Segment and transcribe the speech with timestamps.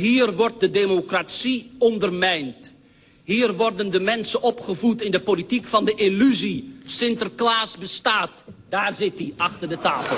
[0.00, 2.72] hier wordt de democratie ondermijnd.
[3.24, 6.78] Hier worden de mensen opgevoed in de politiek van de illusie.
[6.86, 8.30] Sinterklaas bestaat.
[8.68, 10.16] Daar zit hij, achter de tafel.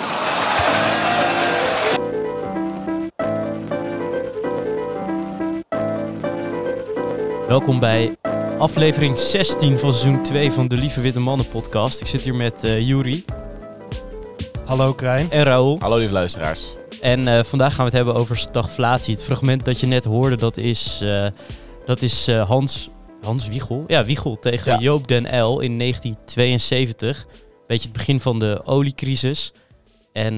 [7.49, 8.17] Welkom bij
[8.59, 12.01] aflevering 16 van seizoen 2 van de Lieve Witte Mannen podcast.
[12.01, 13.25] Ik zit hier met uh, Juri.
[14.65, 15.31] Hallo Krijn.
[15.31, 15.77] En Raoul.
[15.81, 16.82] Hallo lieve luisteraars.
[17.03, 19.15] En uh, vandaag gaan we het hebben over stagflatie.
[19.15, 21.29] Het fragment dat je net hoorde, dat is, uh,
[21.85, 22.89] dat is Hans,
[23.23, 23.83] Hans Wiegel.
[23.87, 24.79] Ja, Wiegel tegen ja.
[24.79, 27.27] Joop den L in 1972.
[27.67, 29.53] Beetje het begin van de oliecrisis.
[30.13, 30.35] En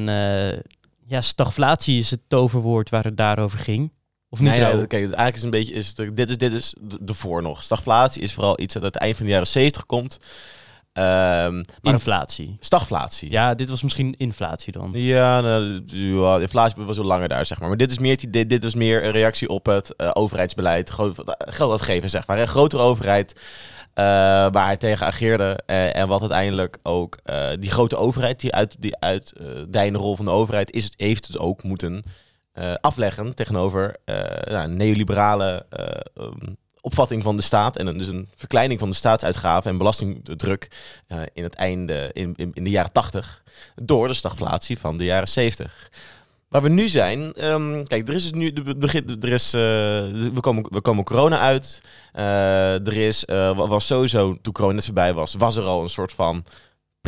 [1.07, 3.93] ja, stagflatie is het toverwoord waar het daarover ging.
[4.29, 4.51] Of niet?
[4.51, 7.15] Nee, ja, kijk, dus eigenlijk is een beetje, is het, dit is, dit is de
[7.15, 7.63] voor nog.
[7.63, 10.19] Stagflatie is vooral iets dat uit het eind van de jaren 70 komt.
[10.99, 12.57] Um, inflatie.
[12.61, 13.31] Stagflatie.
[13.31, 14.91] Ja, dit was misschien inflatie dan.
[14.93, 17.69] Ja, nou, ja, inflatie was wel langer daar, zeg maar.
[17.69, 20.91] Maar dit is meer, dit, dit was meer een reactie op het uh, overheidsbeleid.
[21.39, 22.39] Geld uitgeven, zeg maar.
[22.39, 23.41] Een grotere overheid uh,
[24.51, 25.59] waar hij tegen ageerde.
[25.67, 27.19] Uh, en wat uiteindelijk ook
[27.61, 29.33] die grote overheid, die uit die uit
[29.93, 32.03] rol van de overheid, is het, heeft het ook moeten
[32.81, 33.97] afleggen tegenover
[34.45, 35.67] nou, neoliberale
[36.21, 37.77] um, opvatting van de staat.
[37.77, 40.69] En dus een verkleining van de staatsuitgaven en belastingdruk
[41.33, 43.43] in het einde, in, in, de jaren 80,
[43.75, 45.91] door de stagflatie van de jaren 70.
[46.49, 50.67] Waar we nu zijn, um, kijk, er is dus nu, begin, er is, we, komen,
[50.71, 51.81] we komen corona uit.
[52.13, 53.25] er is,
[53.55, 56.45] was sowieso, toen corona net voorbij was, was er al een soort van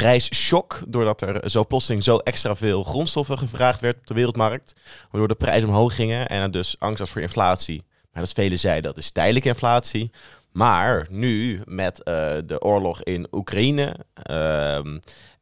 [0.00, 0.82] prijsshock.
[0.88, 4.74] Doordat er zo plotseling zo extra veel grondstoffen gevraagd werd op de wereldmarkt.
[5.10, 7.84] Waardoor de prijzen omhoog gingen en dus angst was voor inflatie.
[8.20, 10.11] Dat velen zeiden dat is tijdelijke inflatie.
[10.53, 12.05] Maar nu met uh,
[12.47, 13.97] de oorlog in Oekraïne
[14.31, 14.77] uh,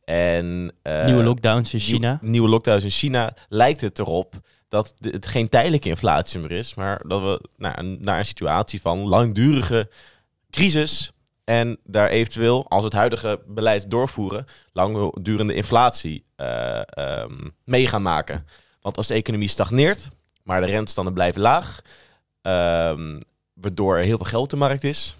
[0.04, 0.72] en...
[0.82, 2.18] Uh, nieuwe lockdowns in China.
[2.20, 4.34] Nieuw, nieuwe lockdowns in China lijkt het erop
[4.68, 6.74] dat het geen tijdelijke inflatie meer is.
[6.74, 9.90] Maar dat we nou, naar een situatie van langdurige
[10.50, 11.12] crisis
[11.44, 18.46] en daar eventueel, als het huidige beleid doorvoeren, langdurende inflatie uh, um, mee gaan maken.
[18.80, 20.08] Want als de economie stagneert,
[20.42, 21.80] maar de rentestanden blijven laag,
[22.46, 23.18] um,
[23.54, 25.16] waardoor er heel veel geld op de markt is,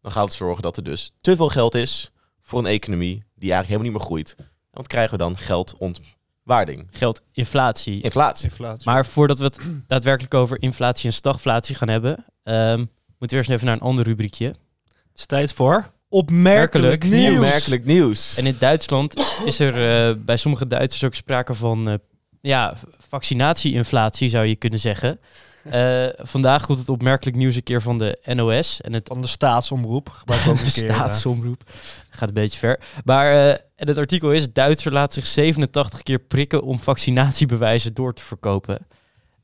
[0.00, 3.52] dan gaat het zorgen dat er dus te veel geld is voor een economie die
[3.52, 4.34] eigenlijk helemaal niet meer groeit.
[4.38, 5.36] En wat krijgen we dan?
[5.36, 6.88] Geldontwaarding.
[6.90, 8.02] Geldinflatie.
[8.02, 8.48] Inflatie.
[8.48, 8.86] Inflatie.
[8.86, 13.50] Maar voordat we het daadwerkelijk over inflatie en stagflatie gaan hebben, um, moeten we eerst
[13.50, 14.46] even naar een ander rubriekje.
[14.46, 17.34] Het is tijd voor opmerkelijk nieuws.
[17.34, 18.36] Opmerkelijk nieuws.
[18.36, 19.14] En in Duitsland
[19.44, 21.94] is er uh, bij sommige Duitsers ook sprake van uh,
[22.40, 22.76] ja,
[23.08, 25.20] vaccinatieinflatie, zou je kunnen zeggen.
[25.72, 28.80] Uh, vandaag komt het opmerkelijk nieuws een keer van de NOS.
[28.80, 30.08] En het van de staatsomroep.
[30.18, 31.62] Gebruik ook een keer, staatsomroep.
[32.10, 32.80] Gaat een beetje ver.
[33.04, 38.22] Maar uh, het artikel is: Duitser laat zich 87 keer prikken om vaccinatiebewijzen door te
[38.22, 38.86] verkopen.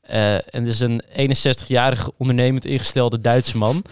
[0.09, 3.83] Uh, en het is een 61-jarige ondernemend ingestelde Duitse man.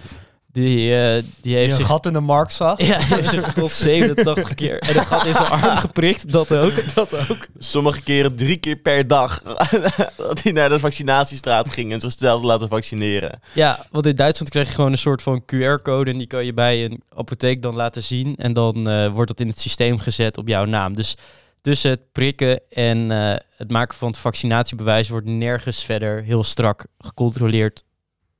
[0.51, 1.85] Die, uh, die heeft die zich...
[1.85, 2.81] gat in de markt zag.
[2.87, 6.31] Ja, heeft zich tot 87 keer en een gat in zijn arm geprikt.
[6.31, 6.73] Dat ook.
[6.95, 7.47] Dat ook.
[7.57, 9.41] Sommige keren drie keer per dag.
[10.17, 13.39] dat hij naar de vaccinatiestraat ging en zichzelf laten vaccineren.
[13.53, 16.11] Ja, want in Duitsland krijg je gewoon een soort van QR-code.
[16.11, 18.35] En die kan je bij een apotheek dan laten zien.
[18.35, 20.95] En dan uh, wordt dat in het systeem gezet op jouw naam.
[20.95, 21.15] Dus
[21.61, 26.85] tussen het prikken en uh, het maken van het vaccinatiebewijs wordt nergens verder heel strak
[26.97, 27.83] gecontroleerd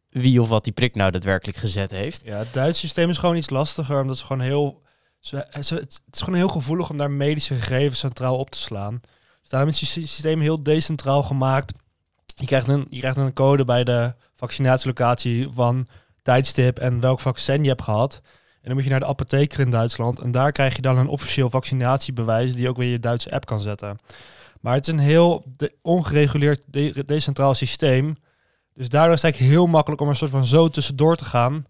[0.09, 2.21] wie of wat die prik nou daadwerkelijk gezet heeft.
[2.25, 4.81] Ja, het Duitse systeem is gewoon iets lastiger, omdat ze gewoon heel...
[5.19, 9.01] Ze, het is gewoon heel gevoelig om daar medische gegevens centraal op te slaan.
[9.41, 11.73] Dus daarom is het systeem heel decentraal gemaakt.
[12.35, 15.87] Je krijgt een, je krijgt een code bij de vaccinatielocatie van
[16.21, 18.21] tijdstip en welk vaccin je hebt gehad.
[18.61, 20.19] En dan moet je naar de apotheker in Duitsland.
[20.19, 23.59] En daar krijg je dan een officieel vaccinatiebewijs die ook weer je Duitse app kan
[23.59, 23.97] zetten.
[24.61, 25.45] Maar het is een heel
[25.81, 28.15] ongereguleerd de decentraal systeem.
[28.79, 31.65] Dus daardoor is het eigenlijk heel makkelijk om er soort van zo tussendoor te gaan.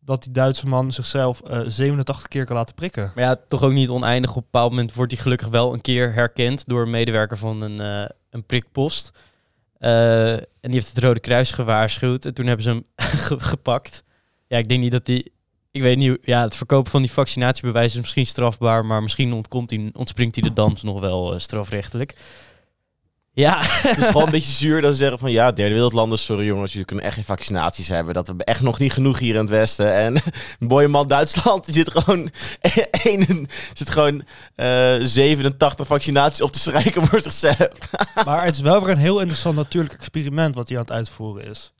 [0.00, 3.12] Dat die Duitse man zichzelf uh, 87 keer kan laten prikken.
[3.14, 4.30] Maar ja, toch ook niet oneindig.
[4.30, 7.60] Op een bepaald moment wordt hij gelukkig wel een keer herkend door een medewerker van
[7.60, 9.12] een, uh, een prikpost.
[9.80, 12.24] Uh, en die heeft het Rode Kruis gewaarschuwd.
[12.24, 12.84] En toen hebben ze hem
[13.52, 14.04] gepakt.
[14.46, 15.28] Ja, ik denk niet dat hij.
[15.70, 16.18] Ik weet niet.
[16.22, 18.84] Ja, het verkopen van die vaccinatiebewijs is misschien strafbaar.
[18.84, 22.14] Maar misschien ontkomt hij, ontspringt hij de dans nog wel strafrechtelijk.
[23.36, 23.58] Ja.
[23.62, 26.70] Het is gewoon een beetje zuur dat ze zeggen van ja, derde wereldlanden, sorry jongens,
[26.72, 28.14] jullie kunnen echt geen vaccinaties hebben.
[28.14, 29.94] Dat we echt nog niet genoeg hier in het Westen.
[29.94, 30.16] En
[30.58, 32.30] mooie man Duitsland, die zit gewoon,
[33.02, 34.22] een, zit gewoon
[34.56, 37.68] uh, 87 vaccinaties op te strijken voor zichzelf.
[38.24, 41.44] Maar het is wel weer een heel interessant natuurlijk experiment wat hij aan het uitvoeren
[41.44, 41.72] is.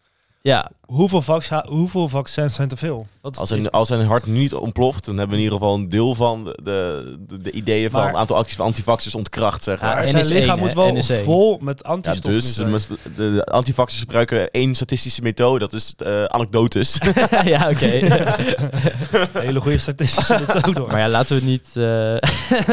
[0.46, 3.06] Ja, Hoeveel, vacci- hoeveel vaccins zijn te veel?
[3.22, 5.74] Dat Als zijn, als zijn hart nu niet ontploft, dan hebben we in ieder geval
[5.78, 9.62] een deel van de, de, de, de ideeën van een aantal acties van antivaxers ontkracht,
[9.64, 9.96] zeg Ja, maar.
[9.96, 11.24] Maar zijn NS1, lichaam moet wel NS1.
[11.24, 12.32] vol met Ja, antistoffen.
[12.32, 12.70] dus zijn.
[12.70, 16.98] de, de, de antivaxers gebruiken één statistische methode, dat is eh, anekdotes.
[17.44, 17.86] ja oké.
[19.46, 20.80] Hele goede statistische methode.
[20.80, 20.88] hoor.
[20.90, 21.72] maar ja, laten we niet eh,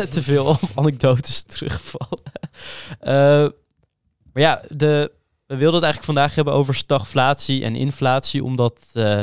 [0.10, 2.22] te veel op anekdotes terugvallen.
[3.00, 3.14] Eh,
[4.34, 5.12] maar ja, de,
[5.54, 9.20] we wilden het eigenlijk vandaag hebben over stagflatie en inflatie, omdat eh,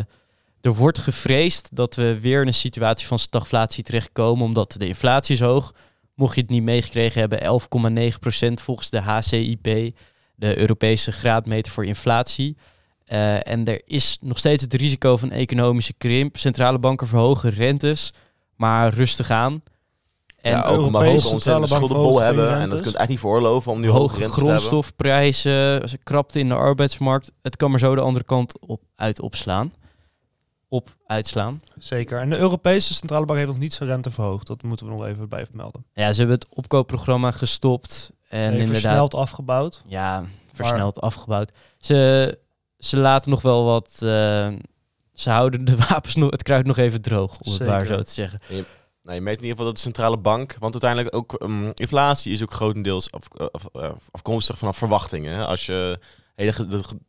[0.61, 5.35] er wordt gevreesd dat we weer in een situatie van stagflatie terechtkomen, omdat de inflatie
[5.35, 5.75] is hoog.
[6.15, 9.95] Mocht je het niet meegekregen hebben, 11,9% volgens de HCIP,
[10.35, 12.57] de Europese graadmeter voor inflatie.
[13.05, 16.37] Eh, en er is nog steeds het risico van economische krimp.
[16.37, 18.13] Centrale banken verhogen rentes,
[18.57, 19.63] maar rustig aan.
[20.43, 22.45] En ja, ook omdat centrale ontzettend bank schuldenbol hebben.
[22.45, 22.81] En dat rentes.
[22.81, 27.33] kunt eigenlijk niet veroorloven om nu hoge hoge grondstofprijzen, ze krapte in de arbeidsmarkt.
[27.43, 29.73] Het kan maar zo de andere kant op, uit opslaan.
[30.69, 31.61] Op uitslaan.
[31.79, 32.21] Zeker.
[32.21, 34.47] En de Europese Centrale Bank heeft nog niet zijn rente verhoogd.
[34.47, 35.85] Dat moeten we nog even bij vermelden.
[35.93, 38.13] Ja, ze hebben het opkoopprogramma gestopt.
[38.29, 39.83] En inderdaad, versneld afgebouwd.
[39.87, 41.51] ja, versneld afgebouwd.
[41.79, 42.39] Ze,
[42.79, 43.91] ze laten nog wel wat.
[44.01, 44.49] eh,
[45.15, 48.13] ze houden de wapens nog, het kruid nog even droog, om het maar zo te
[48.13, 48.41] zeggen.
[49.03, 52.33] Nou, je meet in ieder geval dat de centrale bank, want uiteindelijk ook ehm, inflatie
[52.33, 55.47] is ook grotendeels af- af- afkomstig vanaf verwachtingen.
[55.47, 55.99] Als je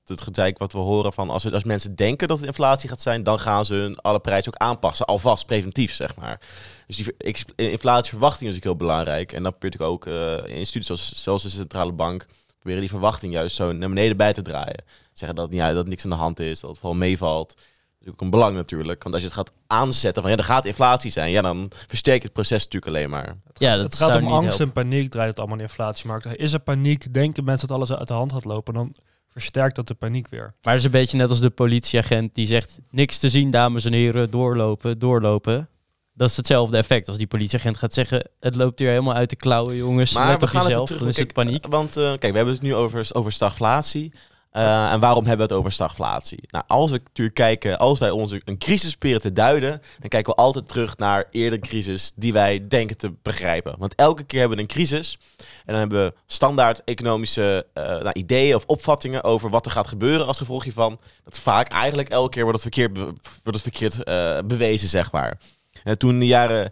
[0.06, 3.24] het, gezeik wat we horen van als, als mensen denken dat het inflatie gaat zijn,
[3.24, 6.40] dan gaan ze hun alle prijzen ook aanpassen, alvast preventief zeg maar.
[6.88, 10.66] Dus die ex- inflatieverwachting is ook heel belangrijk en dat probeert ik ook eh, in
[10.66, 12.26] studies zoals, de centrale bank
[12.60, 14.84] proberen die verwachting juist zo naar beneden bij te draaien.
[15.14, 17.56] Zeggen dat, niet, dat niks aan de hand is, dat het vooral meevalt.
[18.01, 19.03] Dat is ook een belang natuurlijk.
[19.03, 22.24] Want als je het gaat aanzetten van ja, er gaat inflatie zijn, ja, dan versterkt
[22.24, 23.38] het proces natuurlijk alleen maar.
[23.53, 24.65] Ja, dat het gaat om angst helpen.
[24.65, 26.38] en paniek, draait het allemaal in de inflatiemarkt.
[26.38, 28.95] Is er paniek, denken mensen dat alles uit de hand gaat lopen, dan
[29.30, 30.53] versterkt dat de paniek weer.
[30.62, 33.86] Maar het is een beetje net als de politieagent die zegt: niks te zien, dames
[33.86, 35.69] en heren, doorlopen, doorlopen.
[36.13, 39.36] Dat is hetzelfde effect als die politieagent gaat zeggen: het loopt hier helemaal uit de
[39.36, 40.13] klauwen, jongens.
[40.13, 41.01] Maar Let we op gaan even jezelf, terug.
[41.01, 41.65] dan is het paniek.
[41.68, 44.12] Want eh, kijk, we hebben het nu over, over stagflatie.
[44.51, 46.44] Eh, en waarom hebben we het over stagflatie?
[46.48, 50.33] Nou, als we natuurlijk kijken, als wij onze een crisis proberen te duiden, dan kijken
[50.36, 53.75] we altijd terug naar eerdere crisis die wij denken te begrijpen.
[53.77, 58.12] Want elke keer hebben we een crisis en dan hebben we standaard economische eh, nou,
[58.13, 61.00] ideeën of opvattingen over wat er gaat gebeuren als gevolg hiervan.
[61.24, 65.38] Dat vaak eigenlijk elke keer wordt het verkeerd, het eh, bewezen, zeg maar.
[65.83, 66.71] En toen in de jaren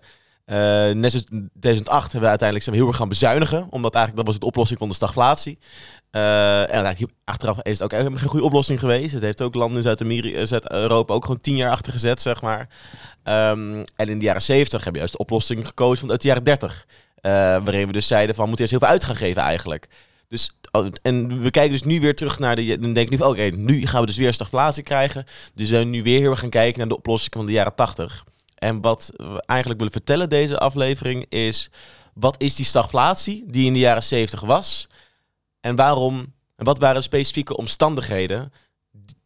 [0.49, 0.57] eh,
[0.95, 3.67] net zoals in 2008 hebben we uiteindelijk zijn we heel erg gaan bezuinigen.
[3.69, 5.57] Omdat eigenlijk dat was de oplossing van de stagflatie.
[6.11, 9.13] Eh, en achteraf is het ook helemaal geen goede oplossing geweest.
[9.13, 12.69] Het heeft ook landen in Zuid-Amerika, Zuid-Europa ook gewoon tien jaar achter gezet, zeg maar.
[13.23, 16.27] Ehm, en in de jaren 70 hebben we juist de oplossing gekozen van uit de
[16.27, 16.85] jaren 30.
[17.21, 19.88] eh, waarin we dus zeiden van, we moeten eerst heel veel uit gaan geven eigenlijk.
[20.27, 22.65] Dus, oh, en we kijken dus nu weer terug naar de...
[22.79, 25.23] Dan denk ik nu van, oké, nu gaan we dus weer stagflatie krijgen.
[25.25, 28.23] Dus we zijn nu weer heel gaan kijken naar de oplossing van de jaren 80.
[28.56, 31.69] En wat we eigenlijk willen vertellen deze aflevering is...
[32.13, 34.88] Wat is die stagflatie die in de jaren 70 was?
[35.61, 36.33] En waarom...
[36.56, 38.53] En wat waren specifieke omstandigheden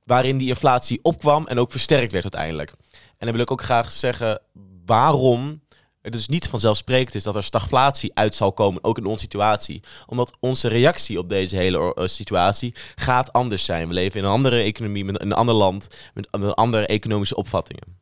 [0.04, 2.74] waarin die inflatie opkwam en ook versterkt werd uiteindelijk?
[2.92, 4.42] En dan wil ik ook graag zeggen
[4.86, 5.62] waarom
[6.04, 9.84] het dus niet vanzelfsprekend is dat er stagflatie uit zal komen, ook in onze situatie.
[10.06, 13.88] Omdat onze reactie op deze hele eh, situatie gaat anders zijn.
[13.88, 18.02] We leven in een andere economie, met een ander land, met, met andere economische opvattingen.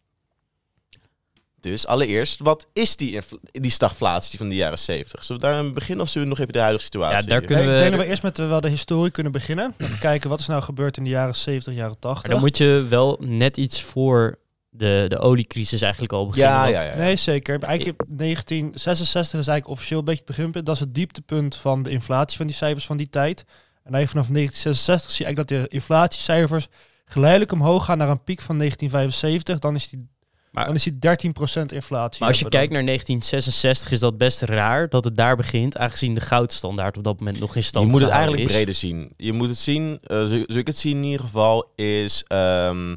[1.61, 3.19] Dus allereerst, wat is die,
[3.51, 5.23] die stagflatie van de jaren 70?
[5.23, 7.17] Zullen we daar beginnen of zullen we nog even de huidige situatie?
[7.21, 9.73] Ja, daar Ik kunnen we- denk dat we eerst met wel de historie kunnen beginnen.
[9.77, 12.21] Even kijken wat is nou gebeurd in de jaren 70, jaren 80.
[12.23, 16.51] Maar dan moet je wel net iets voor de, de oliecrisis eigenlijk al beginnen.
[16.51, 16.95] ja, want- ja, ja.
[16.97, 17.63] Nee, zeker.
[17.63, 20.65] Eigenlijk in 1966 is eigenlijk officieel een beetje het beginpunt.
[20.65, 23.39] Dat is het dieptepunt van de inflatie van die cijfers van die tijd.
[23.83, 26.67] En eigenlijk vanaf 1966 zie je eigenlijk dat de inflatiecijfers
[27.05, 29.59] geleidelijk omhoog gaan naar een piek van 1975.
[29.59, 30.07] Dan is die,
[30.51, 32.19] Maar- dan is die 13% inflatie.
[32.19, 36.13] Maar als je kijkt naar 1966 is dat best raar dat het daar begint, aangezien
[36.13, 38.51] de goudstandaard op dat moment nog in stand Je moet het eigenlijk is.
[38.51, 39.13] breder zien.
[39.17, 42.23] Je moet het zien, eh zo, zo ik het zie in ieder geval, is...
[42.27, 42.95] ehm,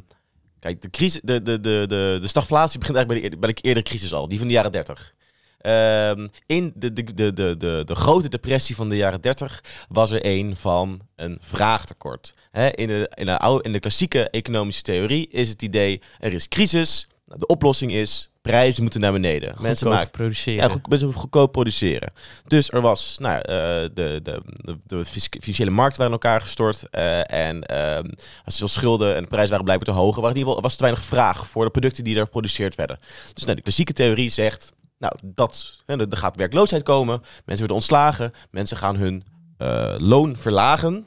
[0.61, 3.61] kijk, de, crisis, de, de, de, de, de stagflatie begint eigenlijk bij de, bij de
[3.69, 5.13] eerdere crisis al, die van de jaren 30.
[5.59, 10.11] Ehm, in de, de, de, de, de, de grote depressie van de jaren 30 was
[10.11, 12.35] er een van een vraagtekort.
[12.51, 16.33] Hè, in, de, in, de oude, in de klassieke economische theorie is het idee, er
[16.33, 19.55] is crisis, de oplossing is, prijzen moeten naar beneden.
[19.61, 20.62] Mensen maken produceren.
[20.62, 22.12] ja, goed, goedkoop produceren.
[22.47, 26.83] Dus er was, nou, eh, de, de, de, de financiële markten waren in elkaar gestort.
[26.91, 28.11] eh, en ehm
[28.45, 31.03] als veel schulden en de prijzen waren blijkbaar te hoog, ieder geval was te weinig
[31.03, 32.99] vraag voor de producten die er geproduceerd werden.
[33.35, 37.67] Dus nou, de klassieke theorie zegt, nou, dat, hè, er er gaat werkloosheid komen, mensen
[37.67, 39.25] worden ontslagen, mensen gaan hun
[39.59, 41.07] eh, loon verlagen.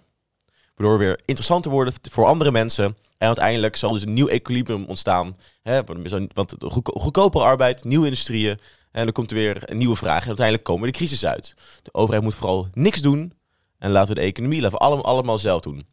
[0.77, 2.85] Waardoor weer interessanter worden voor andere mensen.
[3.17, 5.35] En uiteindelijk zal dus een nieuw equilibrium ontstaan.
[5.63, 5.81] Hè,
[6.33, 6.53] want
[6.83, 8.59] goedkopere arbeid, nieuwe industrieën.
[8.91, 10.21] En dan komt er weer een nieuwe vraag.
[10.21, 11.55] En uiteindelijk komen we de crisis uit.
[11.83, 13.33] De overheid moet vooral niks doen.
[13.79, 15.85] En laten we de economie laten we allemaal, allemaal zelf doen.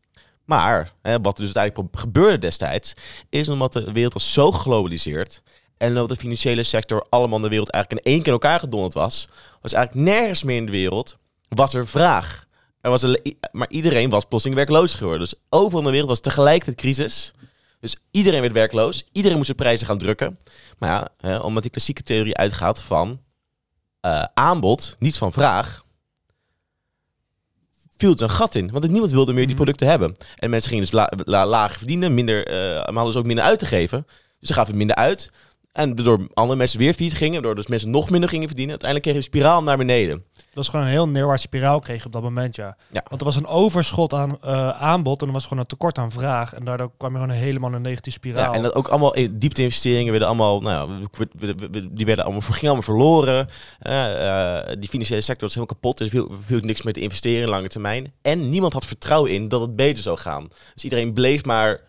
[0.44, 2.94] Maar hè, wat dus uiteindelijk gebeurde destijds,
[3.30, 5.42] is omdat de wereld was zo geglobaliseerd.
[5.76, 8.60] En dat de financiële sector allemaal in de wereld eigenlijk in één keer in elkaar
[8.60, 9.28] gedonderd was.
[9.60, 11.18] Was eigenlijk nergens meer in de wereld.
[11.48, 12.43] Was er vraag.
[12.84, 15.20] Er was een, maar iedereen was plotseling werkloos geworden.
[15.20, 17.32] Dus overal in de wereld was tegelijkertijd crisis.
[17.80, 19.08] Dus iedereen werd werkloos.
[19.12, 20.38] Iedereen moest de prijzen gaan drukken.
[20.78, 23.20] Maar ja, hè, omdat die klassieke theorie uitgaat van
[24.06, 25.84] uh, aanbod, niet van vraag,
[27.96, 28.70] viel het een gat in.
[28.70, 29.56] Want niemand wilde meer die mhm.
[29.56, 30.16] producten hebben.
[30.36, 33.58] En mensen gingen dus la, lager verdienen, minder, uh, maar hadden dus ook minder uit
[33.58, 34.06] te geven.
[34.38, 35.30] Dus ze gaven minder uit.
[35.74, 38.70] En door andere mensen weer failliet gingen, door dus mensen nog minder gingen verdienen.
[38.80, 40.24] Uiteindelijk kreeg je een spiraal naar beneden.
[40.34, 42.76] Dat was gewoon een heel neerwaartse spiraal kreeg je op dat moment, ja.
[42.92, 43.04] ja.
[43.08, 46.10] Want er was een overschot aan uh, aanbod en er was gewoon een tekort aan
[46.10, 46.54] vraag.
[46.54, 48.52] En daardoor kwam je gewoon helemaal een negatieve spiraal.
[48.52, 51.18] Ja, en dat ook allemaal diepte investeringen werden allemaal, nou ja,
[51.90, 53.48] die werden allemaal, gingen allemaal verloren.
[53.82, 57.48] Uh, die financiële sector was helemaal kapot, dus viel, viel niks meer te investeren in
[57.48, 58.12] lange termijn.
[58.22, 60.48] En niemand had vertrouwen in dat het beter zou gaan.
[60.74, 61.80] Dus iedereen bleef maar,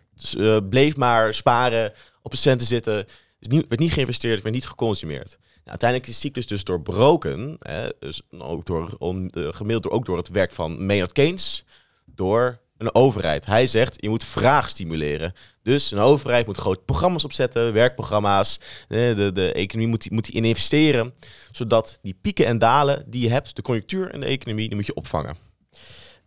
[0.70, 3.06] bleef maar sparen, op een centen zitten
[3.48, 5.38] niet, werd niet geïnvesteerd, werd niet geconsumeerd.
[5.40, 7.56] Nou, uiteindelijk is de cyclus dus doorbroken.
[7.60, 11.66] Hè, dus ook door, on, uh, gemiddeld door, ook door het werk van Maynard Keynes.
[12.06, 13.46] Door een overheid.
[13.46, 15.34] Hij zegt, je moet vraag stimuleren.
[15.64, 18.60] Dus een overheid moet grote programma's opzetten, werkprogramma's.
[18.88, 21.14] De, de economie moet, moet in investeren.
[21.52, 24.86] Zodat die pieken en dalen die je hebt, de conjunctuur en de economie, die moet
[24.86, 25.38] je opvangen.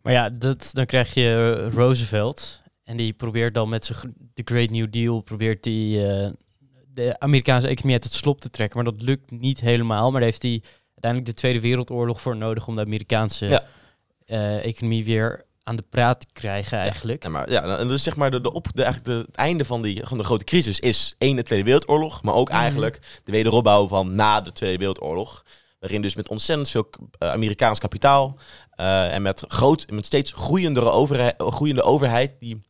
[0.03, 2.61] Maar ja, dat, dan krijg je Roosevelt.
[2.85, 6.07] En die probeert dan met zijn de Great New Deal, probeert die...
[6.07, 6.29] Uh,
[6.99, 8.83] de Amerikaanse economie uit het slop te trekken.
[8.83, 10.11] Maar dat lukt niet helemaal.
[10.11, 13.63] Maar daar heeft hij uiteindelijk de Tweede Wereldoorlog voor nodig om de Amerikaanse
[14.27, 17.23] eh, economie weer aan de praat te krijgen eigenlijk.
[17.23, 19.65] Ja, maar, ja en dus zeg maar de, de, op, de, eigenlijk de, het einde
[19.65, 22.59] van, die, van de grote crisis is één de Tweede Wereldoorlog, maar ook mhm.
[22.59, 25.45] eigenlijk de wederopbouw van na de Tweede Wereldoorlog.
[25.79, 26.89] Waarin dus met ontzettend veel
[27.23, 28.39] uh, Amerikaans kapitaal
[28.81, 32.61] uh, en met, groot, met steeds groeiendere overheid, groeiende overheid die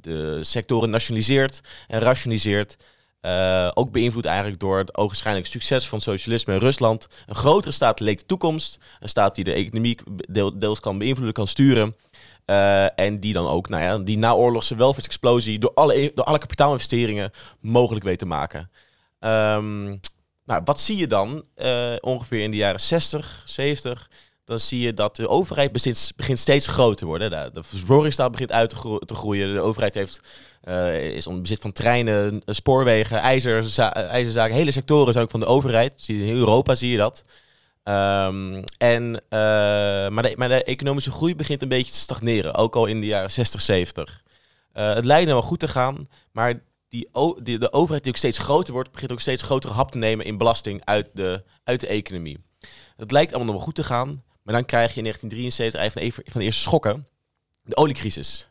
[0.00, 2.76] de sectoren nationaliseert en rationaliseert.
[3.22, 7.08] Uh, ook beïnvloed eigenlijk door het ogenschijnlijk succes van socialisme in Rusland.
[7.26, 8.78] Een grotere staat leek de toekomst.
[9.00, 9.98] Een staat die de economie
[10.54, 11.96] deels kan beïnvloeden, kan sturen.
[12.46, 17.30] Uh, en die dan ook, nou ja, die naoorlogse welvaartsexplosie door alle, door alle kapitaalinvesteringen
[17.60, 18.70] mogelijk weet te maken.
[19.20, 20.00] Um,
[20.44, 24.10] nou, wat zie je dan uh, ongeveer in de jaren 60, 70?
[24.44, 27.30] Dan zie je dat de overheid begint, begint steeds groter te worden.
[27.30, 28.70] De, de begint uit
[29.06, 29.54] te groeien.
[29.54, 30.20] De overheid heeft
[30.64, 33.54] uh, is onder bezit van treinen, spoorwegen, ijzer,
[33.92, 34.54] ijzerzaken.
[34.54, 36.04] Hele sectoren zijn ook van de overheid.
[36.06, 37.22] In Europa zie je dat.
[37.84, 39.10] Um, en,
[40.12, 42.54] maar, de, maar de economische groei begint een beetje te stagneren.
[42.54, 44.22] Ook al in de jaren 60, 70.
[44.74, 47.08] Uh, het lijkt wel goed te gaan, maar die,
[47.58, 50.36] de overheid die ook steeds groter wordt, begint ook steeds grotere hap te nemen in
[50.36, 52.38] belasting uit de, uit de economie.
[52.96, 56.30] Het lijkt allemaal nog wel goed te gaan, maar dan krijg je in 1973 eigenlijk
[56.30, 57.06] van de eerste schokken
[57.62, 58.49] de oliecrisis.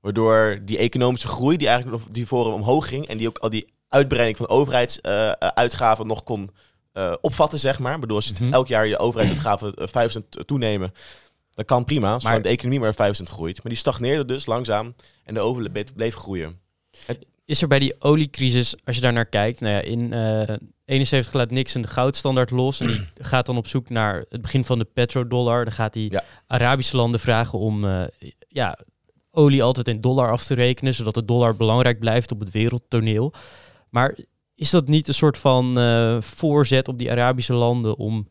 [0.00, 3.72] Waardoor die economische groei, die eigenlijk die voor omhoog ging en die ook al die
[3.88, 6.50] uitbreiding van overheidsuitgaven uh, nog kon
[6.94, 7.98] uh, opvatten, zeg maar.
[7.98, 9.74] Bedoel, als je mm elk jaar je overheidsuitgaven
[10.42, 10.92] 5% toenemen,
[11.54, 13.56] dat kan prima, zolang de economie maar 5% groeit.
[13.56, 16.60] Maar die stagneerde dus langzaam en de overheid bleef groeien.
[17.44, 21.32] Is er bij die oliecrisis, als je daar naar kijkt, nou ja, in uh, 71
[21.32, 24.78] laat Nixon de goudstandaard los en die gaat dan op zoek naar het begin van
[24.78, 25.64] de petrodollar.
[25.64, 27.84] Dan gaat hij Arabische landen vragen om
[28.48, 28.78] ja,
[29.38, 33.32] olie altijd in dollar af te rekenen, zodat de dollar belangrijk blijft op het wereldtoneel.
[33.90, 34.18] Maar
[34.54, 38.28] is dat niet een soort van uh, voorzet op die Arabische landen om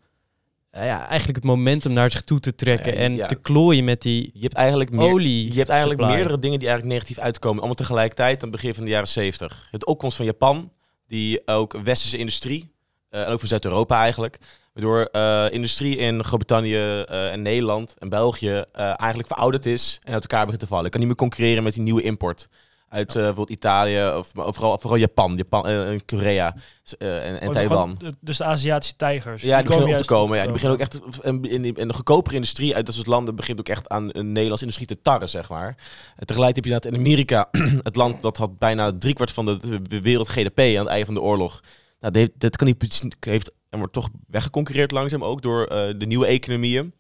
[0.72, 4.30] uh, ja, eigenlijk het momentum naar zich toe te trekken en te klooien met die
[4.34, 5.52] je hebt eigenlijk meer, olie?
[5.52, 8.84] Je hebt eigenlijk meerdere dingen die eigenlijk negatief uitkomen, allemaal tegelijkertijd aan het begin van
[8.84, 9.68] de jaren 70.
[9.72, 10.72] Het opkomst van Japan,
[11.08, 12.72] die ook westerse industrie,
[13.12, 14.40] uh, en ook van Zuid-Europa eigenlijk,
[14.78, 20.14] Waardoor uh, industrie in Groot-Brittannië uh, en Nederland en België uh, eigenlijk verouderd is en
[20.14, 20.86] uit elkaar begint te vallen.
[20.86, 22.48] Ik kan niet meer concurreren met die nieuwe import.
[22.90, 26.56] Uit bijvoorbeeld Italië of, of vooral, vooral Japan, Japan en Korea
[26.98, 27.98] en, en oh, Taiwan.
[28.20, 29.42] dus de Aziatische tijgers.
[29.42, 30.38] Ja, die, die beginnen op te komen.
[30.38, 33.36] Ja, die beginnen ook echt in, in, in de goedkopere industrie uit dat soort landen
[33.36, 35.76] begint ook echt aan een Nederlandse industrie te tarren, zeg maar.
[36.16, 37.50] En tegelijk heb je dat in Amerika,
[37.84, 41.22] het land dat had bijna driekwart van de wereld GDP aan het einde van de
[41.22, 41.62] oorlog.
[42.00, 46.26] Nou, dat kan niet, heeft en wordt toch weggeconcurreerd langzaam ook door uh, de nieuwe
[46.26, 46.94] economieën.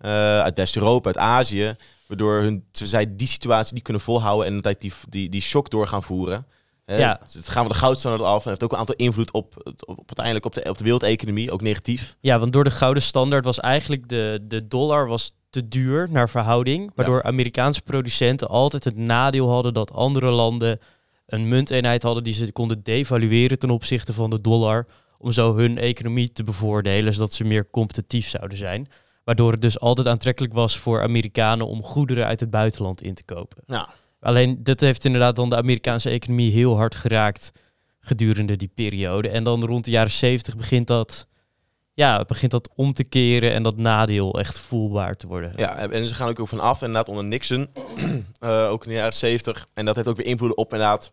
[0.00, 1.76] Uh, uit West-Europa, uit Azië.
[2.06, 5.86] Waardoor hun, zij die situatie niet kunnen volhouden en dat die, die, die shock door
[5.88, 6.46] gaan voeren.
[6.86, 7.20] Uh, ja.
[7.32, 10.06] Het gaan we de goudstandaard af en heeft ook een aantal invloed op, op, op
[10.06, 12.16] uiteindelijk op de, op de wereldeconomie, ook negatief.
[12.20, 16.30] Ja, want door de gouden standaard was eigenlijk de, de dollar was te duur naar
[16.30, 16.90] verhouding.
[16.94, 20.80] Waardoor Amerikaanse producenten altijd het nadeel hadden dat andere landen
[21.26, 24.86] een munteenheid hadden die ze konden devalueren ten opzichte van de dollar.
[25.18, 28.88] Om zo hun economie te bevoordelen, zodat ze meer competitief zouden zijn.
[29.24, 33.24] Waardoor het dus altijd aantrekkelijk was voor Amerikanen om goederen uit het buitenland in te
[33.24, 33.62] kopen.
[33.66, 33.86] Nou,
[34.20, 37.52] Alleen dit heeft inderdaad dan de Amerikaanse economie heel hard geraakt
[38.00, 39.28] gedurende die periode.
[39.28, 41.26] En dan rond de jaren 70 begint dat,
[41.96, 45.52] ja, begint dat om te keren en dat nadeel echt voelbaar te worden.
[45.56, 47.68] Ja, en ze gaan ook vanaf inderdaad onder Nixon,
[48.40, 49.66] eh, ook in de jaren 70.
[49.74, 51.12] En dat heeft ook weer invloeden op inderdaad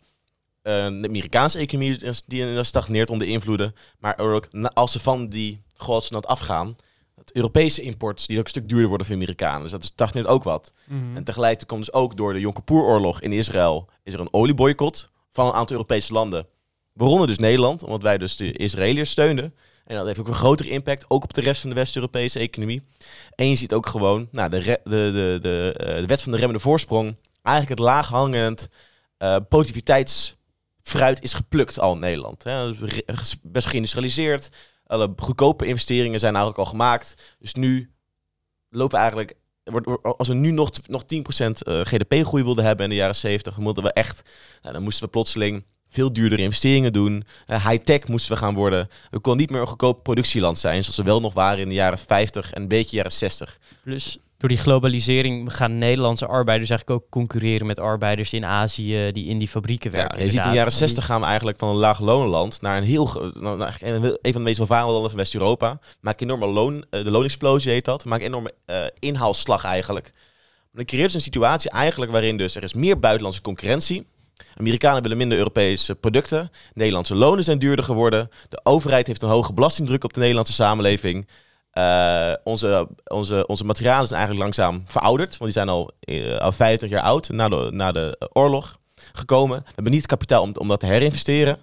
[0.62, 3.76] eh, de Amerikaanse economie die inderdaad stagneert onder invloeden.
[4.00, 6.76] Maar ook als ze van die godsnaam afgaan,
[7.16, 9.62] het Europese imports die ook een stuk duurder worden voor Amerikanen.
[9.62, 10.74] Dus dat stagneert ook wat.
[10.86, 11.16] Mhm.
[11.16, 15.10] En tegelijkertijd komt dus ook door de Yom Kippur-oorlog in Israël is er een olieboycott
[15.32, 16.48] van een aantal Europese landen.
[16.94, 19.54] Waaronder dus Nederland, omdat wij dus de Israëliërs steunden.
[19.86, 22.84] En dat heeft ook een grotere impact, ook op de rest van de West-Europese economie.
[23.36, 26.38] En je ziet ook gewoon nou, de, de, de, de, eh, de wet van de
[26.38, 27.18] remmende voorsprong.
[27.42, 28.70] Eigenlijk het laaghangend
[29.18, 32.44] eh positiviteitsfruit is geplukt al in Nederland.
[32.44, 32.72] Hè.
[33.42, 34.50] Best geïndustrialiseerd.
[34.86, 37.36] Alle goedkope investeringen zijn eigenlijk al gemaakt.
[37.40, 37.94] Dus nu
[38.70, 39.36] lopen eigenlijk
[40.02, 43.64] als we nu nog, nog 10% eh, GDP-groei wilden hebben in de jaren 70, dan
[43.64, 44.30] moeten we echt,
[44.62, 47.24] nou, dan moesten we plotseling veel duurdere investeringen doen.
[47.48, 48.88] Eh, high-tech moesten we gaan worden.
[49.12, 51.76] We konden niet meer een goedkoop productieland zijn, zoals we wel nog waren in de
[51.76, 53.58] jaren 50 en een beetje jaren 60.
[53.84, 59.26] Plus door die globalisering gaan Nederlandse arbeiders eigenlijk ook concurreren met arbeiders in Azië die
[59.28, 60.24] in die fabrieken Ja, werken.
[60.24, 62.84] je ziet in de jaren 60 gaan we eigenlijk van een laag loonland naar een
[62.84, 65.80] heel, ge- nou, nou, eigenlijk een van de meest welvarende landen van West-Europa.
[66.00, 68.06] Maak enorme loon, eh, de loonexplosie heet dat.
[68.06, 70.10] Maak enorme eh, inhaalslag eigenlijk.
[70.14, 74.06] Maar dan creëert dus een situatie eigenlijk waarin dus er is meer buitenlandse concurrentie.
[74.58, 76.52] Amerikanen willen minder Europese producten.
[76.74, 78.30] Nederlandse lonen zijn duurder geworden.
[78.50, 81.28] De overheid heeft een hoge belastingdruk op de Nederlandse samenleving.
[81.72, 85.30] Eh, onze, onze, onze materialen zijn eigenlijk langzaam verouderd.
[85.30, 88.78] Want die zijn al, eh, al 50 jaar oud na de, na de eh, oorlog
[89.14, 89.58] gekomen.
[89.58, 91.56] We hebben niet het kapitaal om, om dat te herinvesteren.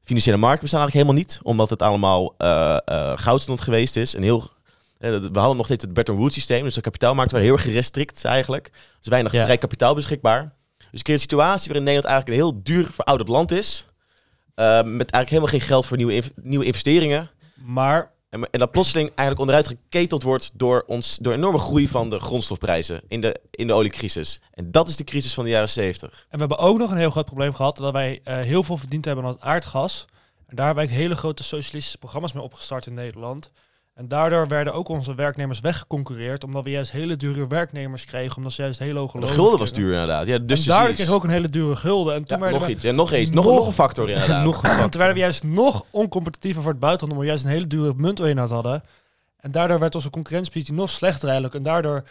[0.00, 1.40] De financiële markten bestaan eigenlijk helemaal niet.
[1.42, 4.14] Omdat het allemaal eh, goudstand geweest is.
[4.14, 4.50] En heel,
[4.98, 6.64] we hadden nog steeds het Bretton Woods systeem.
[6.64, 8.70] Dus de kapitaalmarkten waren heel erg gerestrikt eigenlijk.
[8.98, 9.44] Dus weinig Ja.
[9.44, 10.54] vrij kapitaal beschikbaar.
[10.90, 13.86] Dus creëert een situatie waarin Nederland eigenlijk een heel duur verouderd land is.
[14.54, 17.30] eh, met eigenlijk helemaal geen geld voor nieuwe, inv- nieuwe investeringen.
[17.54, 22.10] Maar En, en dat plotseling eigenlijk onderuit geketeld wordt door, ons, door enorme groei van
[22.10, 24.40] de grondstofprijzen in de, in de oliecrisis.
[24.50, 26.10] En dat is de crisis van de jaren 70.
[26.10, 28.76] En we hebben ook nog een heel groot probleem gehad dat wij eh, heel veel
[28.76, 30.06] verdiend hebben aan het aardgas.
[30.46, 33.50] En daar hebben wij hele grote socialistische programma's mee opgestart in Nederland.
[33.96, 38.52] En daardoor werden ook onze werknemers weggeconcurreerd, omdat we juist hele dure werknemers kregen, omdat
[38.52, 40.26] ze juist hele hoge De lonen gulden was duur inderdaad.
[40.26, 42.14] Ja, dus en daardoor kregen we ook een hele dure gulden.
[42.14, 42.82] En Ja, toen werden nog we, iets.
[42.82, 43.30] Ja, nog eens.
[43.30, 44.44] Nog, een factor inderdaad.
[44.44, 47.56] Nog en toen werden we juist nog oncompetitiever voor het buitenland, omdat we juist een
[47.56, 48.82] hele dure munteenheid hadden.
[49.36, 51.54] En daardoor werd onze concurrentiepositie nog slechter eigenlijk.
[51.54, 52.02] En daardoor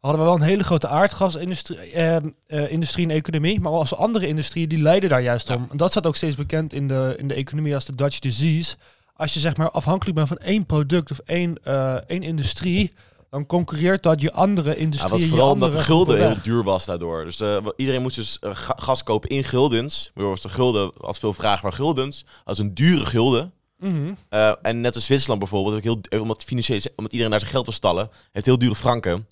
[0.00, 3.60] hadden we wel een hele grote aardgasindustrie eh, eh, industrie en economie.
[3.60, 5.54] Maar als andere industrieën, die leiden daar juist Ja.
[5.54, 5.66] om.
[5.70, 8.76] En dat staat ook steeds bekend in de, in de economie als de Dutch disease.
[9.18, 12.92] Als je zeg maar afhankelijk bent van één product of één, eh, één industrie...
[13.30, 15.12] dan concurreert dat je andere Ja, industrieën.
[15.12, 17.24] was je vooral omdat de gulden heel duur was daardoor.
[17.24, 20.10] Dus eh, iedereen moest dus eh, ga- gas kopen in guldens.
[20.14, 22.24] Waardoor was de gulden, had veel vraag naar guldens.
[22.44, 23.52] Als een dure gulden.
[23.78, 24.12] Mhm.
[24.62, 28.10] En net als Zwitserland bijvoorbeeld, heel, omdat, financieel, omdat iedereen naar zijn geld wil stallen,
[28.32, 29.26] heeft heel dure franken.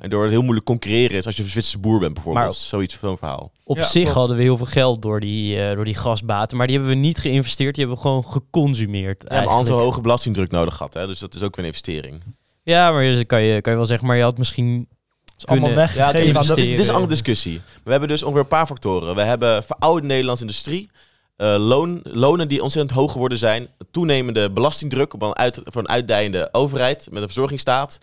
[0.00, 2.46] En door het heel moeilijk concurreren is als je een Zwitserse boer bent bijvoorbeeld.
[2.46, 3.52] Maar- Zoiets van een verhaal.
[3.64, 4.16] Op Ja, zich klopt.
[4.16, 7.00] hadden we heel veel geld door die, eh, door die gasbaten, maar die hebben we
[7.00, 9.22] niet geïnvesteerd, die hebben we gewoon geconsumeerd.
[9.22, 9.68] Ja, maar eigenlijk.
[9.68, 10.94] een hoge belastingdruk nodig gehad.
[10.94, 11.06] Hè?
[11.06, 12.22] Dus dat is ook weer een investering.
[12.62, 14.88] Ja, maar je- kan je, kan je wel zeggen, maar je had misschien
[15.24, 16.26] Het is allemaal weggegeven.
[16.26, 17.60] Ja, dat is, dit is een andere discussie.
[17.84, 19.14] We hebben dus ongeveer een paar factoren.
[19.14, 20.90] We hebben verouderde Nederlandse industrie.
[21.36, 23.68] eh, loon, lonen die ontzettend hoog geworden zijn.
[23.90, 27.98] Toenemende belastingdruk op een uit, voor een uitdijende overheid met een verzorgingsstaat.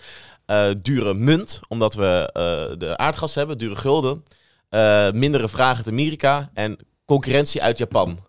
[0.47, 4.23] Eh, dure munt, omdat we eh, de aardgas hebben, dure gulden.
[4.69, 8.19] eh, mindere vraag uit Amerika en concurrentie uit Japan.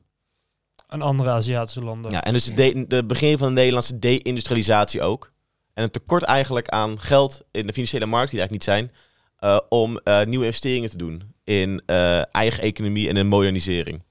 [0.86, 2.10] aan andere Aziatische landen.
[2.10, 5.30] Ja, en dus de begin van de Nederlandse de-industrialisatie ook.
[5.74, 8.92] En een tekort eigenlijk aan geld in de financiële markt, die er eigenlijk niet
[9.40, 11.82] zijn, om nieuwe investeringen te doen in
[12.30, 14.02] eigen economie en in modernisering.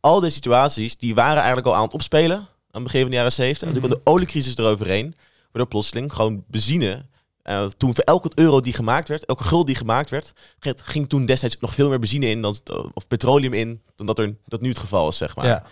[0.00, 3.16] Al deze situaties, die waren eigenlijk al aan het opspelen aan het begin van de
[3.16, 3.68] jaren 70.
[3.68, 5.14] En toen kwam de oliecrisis eroverheen,
[5.52, 7.06] waardoor plotseling gewoon benzine,
[7.46, 11.26] eh, toen voor elke euro die gemaakt werd, elke gulden die gemaakt werd, ging- toen
[11.26, 12.58] destijds nog veel meer benzine in, dan,
[12.94, 15.46] of petroleum in, dan dat, er, dat nu het geval is, zeg maar.
[15.46, 15.66] Ja.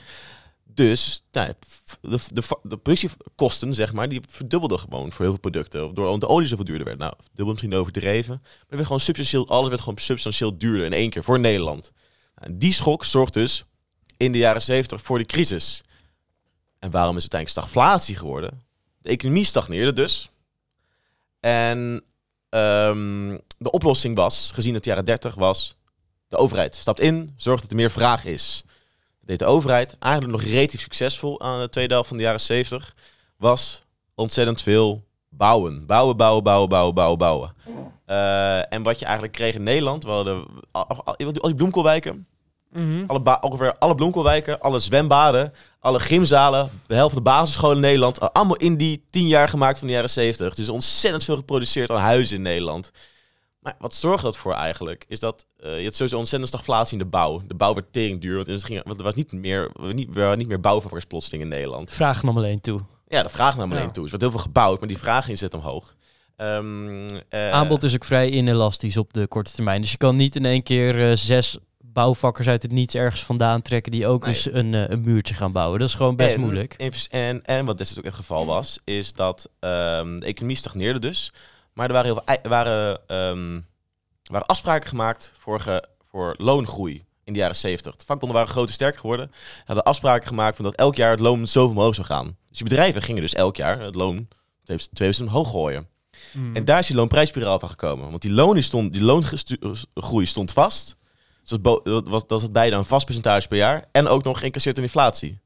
[0.65, 1.53] Dus nou,
[2.01, 5.95] de, de, de productiekosten, zeg maar, die verdubbelden gewoon voor heel veel producten.
[5.95, 6.99] Door de olie zoveel duurder werd.
[6.99, 8.39] Nou, dubbel misschien overdreven.
[8.43, 11.93] Maar er werd gewoon substantieel, alles werd gewoon substantieel duurder in één keer voor Nederland.
[12.35, 13.65] Nou, die schok zorgt dus
[14.17, 15.83] in de jaren 70 voor de crisis.
[16.79, 18.63] En waarom is uiteindelijk stagflatie geworden?
[18.99, 20.31] De economie stagneerde dus.
[21.45, 22.03] En
[22.49, 25.77] ehm, de oplossing was, gezien het jaren 30, was
[26.29, 28.63] de overheid stapt in, zorgt dat er meer vraag is.
[29.19, 32.41] Dat deed de overheid, eigenlijk nog relatief succesvol aan de tweede helft van de jaren
[32.41, 32.95] 70,
[33.37, 33.83] was
[34.15, 35.87] ontzettend veel bouwen.
[35.87, 37.55] Bouwen, bouwen, bouwen, bouwen, bouwen, bouwen.
[38.05, 42.27] Eh, en wat je eigenlijk kreeg in Nederland, we hadden al, al- al die bloemkoolwijken,
[42.71, 43.05] Mhm.
[43.07, 45.53] alle ongeveer alle bloemkoolwijken, alle zwembaden,
[45.85, 49.49] alle gymzalen, de helft van de basisscholen in Nederland, eh, allemaal in die tien jaar
[49.49, 50.55] gemaakt van de jaren 70.
[50.55, 52.91] Dus ontzettend veel geproduceerd aan huizen in Nederland.
[53.61, 55.05] Maar wat zorgt dat voor eigenlijk?
[55.09, 57.43] Is dat eh, je hebt sowieso ontzettend stagflatie in de bouw.
[57.47, 60.15] De bouw werd tering duur, want het ging- want er was niet meer, niet, er
[60.15, 61.91] waren niet meer bouwvakkers plotseling in Nederland.
[61.91, 62.81] Vraag nam alleen toe.
[63.09, 63.93] Ja, de vraag naar beneden Ja.
[63.95, 64.03] toe.
[64.05, 65.95] Er wordt heel veel gebouwd, maar die vraag in zit omhoog.
[66.37, 69.81] Ehm, eh, Aanbod is ook vrij inelastisch op de korte termijn.
[69.81, 71.59] Dus je kan niet in één keer zes
[71.95, 74.35] bouwvakkers uit het niets ergens vandaan trekken die ook Nee.
[74.35, 75.79] eens een, eh, een muurtje gaan bouwen.
[75.79, 76.75] Dat is gewoon best en, moeilijk.
[77.11, 81.33] En, en, wat destijds ook het geval was, is dat ehm, de economie stagneerde dus.
[81.73, 83.61] Maar er waren, heel veel, waren, ehm,
[84.31, 87.97] waren afspraken gemaakt voor, ge- voor loongroei in de jaren 70.
[87.97, 89.31] De vakbonden waren groot en sterk geworden.
[89.65, 92.37] Hadden afspraken gemaakt van dat elk jaar het loon zoveel omhoog zou gaan.
[92.49, 94.29] Dus die bedrijven gingen dus elk jaar het loon
[94.93, 95.89] 2% omhoog gooien.
[96.33, 96.57] Mhm.
[96.57, 98.11] En daar is die loonprijsspiraal van gekomen.
[98.11, 100.97] Want die, loon stond, die loongroei stond vast.
[101.45, 103.85] Dus dat, dat was, dat had beide een vast percentage per jaar.
[103.93, 105.43] En ook nog geïncasseerd in inflatie.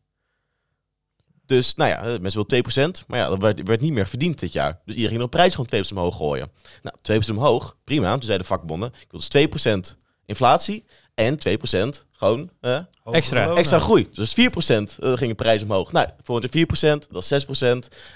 [1.46, 3.04] Dus, nou ja, eh, mensen wil 2%.
[3.06, 4.80] Maar ja, dat werd, werd niet meer verdiend dit jaar.
[4.84, 6.50] Dus iedereen ging de prijs gewoon 2% omhoog gooien.
[6.82, 8.12] Nou, 2% omhoog, prima.
[8.12, 10.84] Toen zeiden de vakbonden, ik wil dus 2% inflatie
[11.14, 14.08] en 2% gewoon eh, extra- extra groei.
[14.12, 15.92] Dus 4% uh, ging de prijs omhoog.
[15.92, 17.48] Nou, volgend jaar 4%, dat is 6%,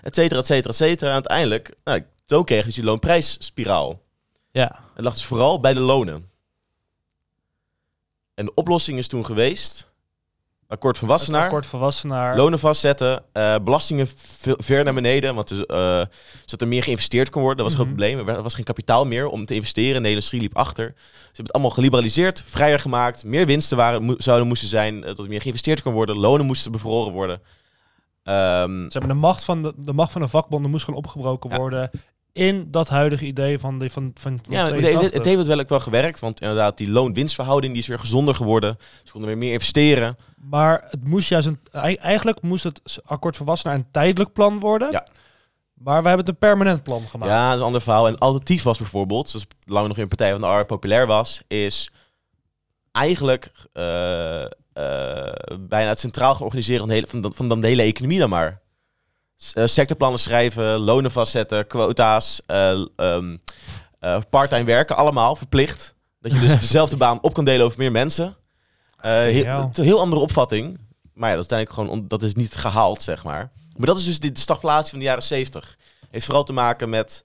[0.03, 1.09] et cetera, et cetera, et cetera.
[1.09, 4.01] En uiteindelijk, nou, zo kreeg je dus die loonprijsspiraal.
[4.51, 4.85] Ja.
[4.95, 6.31] Het lag dus vooral bij de lonen.
[8.35, 9.91] En de oplossing is toen geweest,
[10.69, 12.37] akkoord van Wassenaar, akkoord van Wassenaar.
[12.37, 15.77] lonen vastzetten, eh, belastingen ve- ver naar beneden, want dus, eh,
[16.45, 17.65] zodat er meer geïnvesteerd kon worden.
[17.65, 17.97] Dat was Mhm.
[17.97, 18.29] geen probleem.
[18.37, 20.03] Er was geen kapitaal meer om te investeren.
[20.03, 20.85] De industrie liep achter.
[20.97, 23.25] Ze hebben het allemaal geliberaliseerd, vrijer gemaakt.
[23.25, 26.17] Meer winsten waren, mo- zouden moesten zijn, eh, dat er meer geïnvesteerd kon worden.
[26.17, 27.41] Lonen moesten bevroren worden.
[28.23, 31.51] Ehm, Ze hebben de macht van de, de macht van de vakbonden moest gewoon opgebroken
[31.51, 31.57] Ja.
[31.57, 31.91] worden
[32.33, 35.13] in dat huidige idee van de van, van, van ja, het, 82.
[35.13, 38.77] het heeft wel ook wel gewerkt, want inderdaad, die loon-winstverhouding die is weer gezonder geworden.
[39.05, 40.17] Ze konden weer meer investeren.
[40.37, 44.61] Maar het moest juist een, ei- eigenlijk moest het akkoord van Wassenaar een tijdelijk plan
[44.61, 44.91] worden.
[44.91, 45.07] Ja.
[45.75, 47.31] Maar we hebben het een permanent plan gemaakt.
[47.31, 48.07] Ja, dat is een ander verhaal.
[48.07, 51.93] En alternatief was bijvoorbeeld, zoals lang nog in Partij van de Arbeid populair was, is
[52.93, 54.49] eigenlijk eh, eh,
[55.61, 58.19] bijna het centraal gaan organiseren van de, hele, van, de, van dan de hele economie
[58.19, 58.61] dan maar.
[59.55, 62.81] Eh, sectorplannen schrijven, lonen vastzetten, quota's, eh,
[64.31, 65.95] parttime werken, allemaal verplicht.
[66.21, 68.37] Dat je dus dezelfde baan op kan delen over meer mensen.
[69.33, 70.79] Heel, heel andere opvatting.
[71.15, 73.51] Maar ja, dat is uiteindelijk gewoon, on- dat is niet gehaald, zeg maar.
[73.77, 75.77] Maar dat is dus de, de stagflatie van de jaren 70.
[76.11, 77.25] Heeft vooral te maken met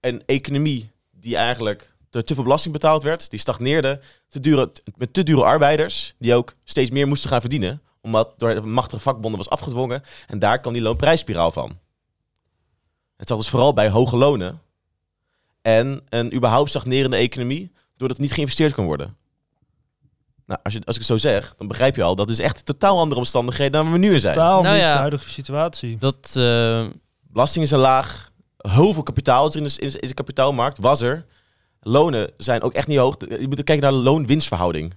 [0.00, 3.30] een economie die eigenlijk er te veel belasting betaald werd.
[3.30, 4.00] Die stagneerde.
[4.28, 6.14] Te dure, met te dure arbeiders.
[6.18, 7.82] Die ook steeds meer moesten gaan verdienen.
[8.04, 10.02] Omdat door de machtige vakbonden was afgedwongen.
[10.26, 11.78] En daar kwam die loonprijsspiraal van.
[13.16, 14.60] Het zat dus vooral bij hoge lonen.
[15.62, 17.72] En een überhaupt stagnerende economie.
[17.96, 19.16] Doordat er niet geïnvesteerd kan worden.
[20.46, 22.14] Nou, als, je, als ik het zo zeg, dan begrijp je al.
[22.14, 24.34] Dat is echt totaal andere omstandigheden dan waar we nu in zijn.
[24.34, 24.92] Totaal Nou niet ja.
[24.92, 25.98] de huidige situatie.
[25.98, 26.86] Dat, eh,
[27.20, 28.30] Belastingen zijn laag.
[28.58, 30.78] Heel veel kapitaal is er in de, in de- in de kapitaalmarkt.
[30.78, 31.26] Was er.
[31.80, 33.16] Lonen zijn ook echt niet hoog.
[33.18, 34.94] Je moet kijken naar de loon-winstverhouding.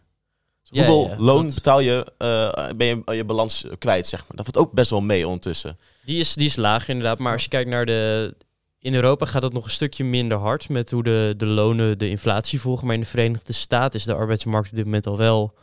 [0.69, 4.19] Dus Ja, Hoeveel ja, loon dat- betaal je, eh, ben je je balans kwijt, zeg
[4.19, 4.35] maar.
[4.35, 5.77] Dat valt ook best wel mee ondertussen.
[6.05, 7.19] die, is, die is laag inderdaad.
[7.19, 8.33] Maar als je kijkt naar de...
[8.79, 12.09] In Europa gaat het nog een stukje minder hard met hoe de, de lonen de
[12.09, 12.85] inflatie volgen.
[12.85, 15.53] Maar in de Verenigde Staten is de arbeidsmarkt op dit moment al wel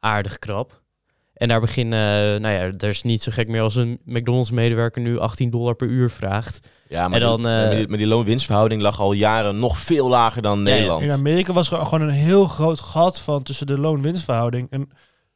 [0.00, 0.82] aardig krap.
[1.34, 5.18] En daar beginnen, nou ja, er is niet zo gek meer als een McDonald's-medewerker nu
[5.18, 6.60] 18 dollar per uur vraagt.
[6.88, 9.78] Ja, maar, En dan, die, eh, maar die, maar die loon-winstverhouding lag al jaren nog
[9.78, 10.74] veel lager dan Ja, ja.
[10.74, 11.02] Nederland.
[11.02, 14.66] In Amerika was er gewoon een heel groot gat van tussen de loon-winstverhouding.
[14.70, 14.90] Een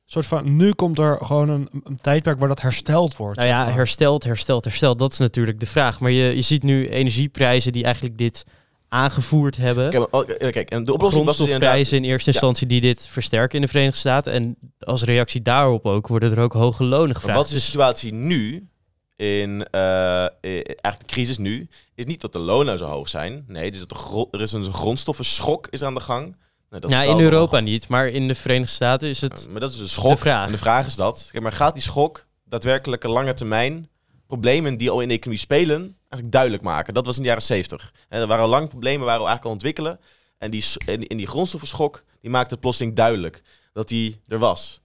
[0.04, 3.36] soort van, nu komt er gewoon een, een tijdperk waar dat hersteld wordt.
[3.36, 3.74] Nou ja, maar.
[3.74, 4.98] hersteld, hersteld, hersteld.
[4.98, 6.00] Dat is natuurlijk de vraag.
[6.00, 8.44] Maar je, je ziet nu energieprijzen die eigenlijk dit
[8.88, 9.90] aangevoerd hebben.
[9.90, 11.90] Kijk, oh, kijk, en de oplossing was dus inderdaad...
[11.90, 14.32] in eerste instantie die dit versterken in de Verenigde Staten.
[14.32, 17.36] En als reactie daarop ook worden er ook hoge lonen Maar gevraagd.
[17.36, 18.68] wat is de Dus situatie nu,
[19.16, 23.44] in eh, eh, eigenlijk de crisis nu, is niet dat de lonen zo hoog zijn.
[23.46, 26.36] Nee, is dat er is een grondstoffenschok is aan de gang.
[26.70, 29.42] Nou, dat ja, in nog- Europa niet, maar in de Verenigde Staten is het...
[29.46, 30.10] Ja, maar dat is een schok.
[30.10, 30.46] de vraag.
[30.46, 33.88] En de vraag is dat, kijk, maar gaat die schok daadwerkelijk een lange termijn
[34.26, 36.94] problemen die al in de economie spelen, eigenlijk duidelijk maken?
[36.94, 37.92] Dat was in de jaren 70.
[38.08, 40.00] En er waren al lang problemen, waren we eigenlijk al ontwikkelen.
[40.38, 43.42] En die, en die, en die grondstoffenschok, die maakte het plotseling duidelijk
[43.72, 44.80] dat die er was.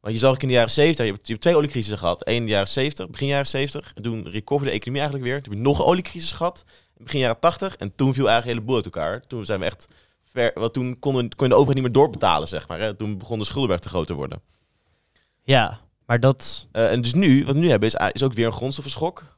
[0.00, 2.28] Want je zag ook in de jaren 70, je hebt, je hebt twee oliecrisissen gehad.
[2.28, 3.92] Eén in de jaren 70, begin jaren 70.
[3.94, 5.42] En toen recoverde de economie eigenlijk weer.
[5.42, 6.64] Toen heb je nog een oliecrisis gehad.
[6.96, 7.76] in begin jaren 80.
[7.76, 9.20] En toen viel eigenlijk hele boel uit elkaar.
[9.20, 9.88] Toen zijn we echt
[10.24, 12.80] ver, want toen kon, kon je de overheid niet meer doorbetalen, zeg maar.
[12.80, 12.94] Hè?
[12.94, 14.42] Toen begon de schuldenberg te groot te worden.
[15.42, 16.68] Ja, maar dat...
[16.72, 19.37] Uh, en dus nu, wat we nu hebben, is, is ook weer een grondstoffenschok.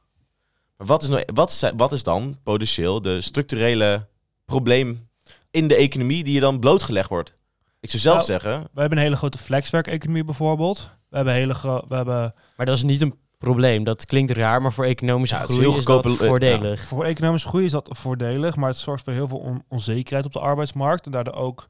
[0.81, 4.07] Maar wat is, nou, wat, wat is dan potentieel de structurele
[4.45, 5.07] probleem
[5.51, 7.33] in de economie die je dan blootgelegd wordt?
[7.79, 10.89] Ik zou zelf Nou, zeggen, We hebben een hele grote flexwerk-economie bijvoorbeeld.
[11.09, 11.53] We hebben hele
[11.87, 13.83] we hebben Maar dat is niet een probleem.
[13.83, 16.81] Dat klinkt raar, maar voor economische Ja, het is groei is, dat voordelig.
[16.81, 20.33] voor economische groei is dat voordelig, maar het zorgt voor heel veel on- onzekerheid op
[20.33, 21.67] de arbeidsmarkt en daardoor ook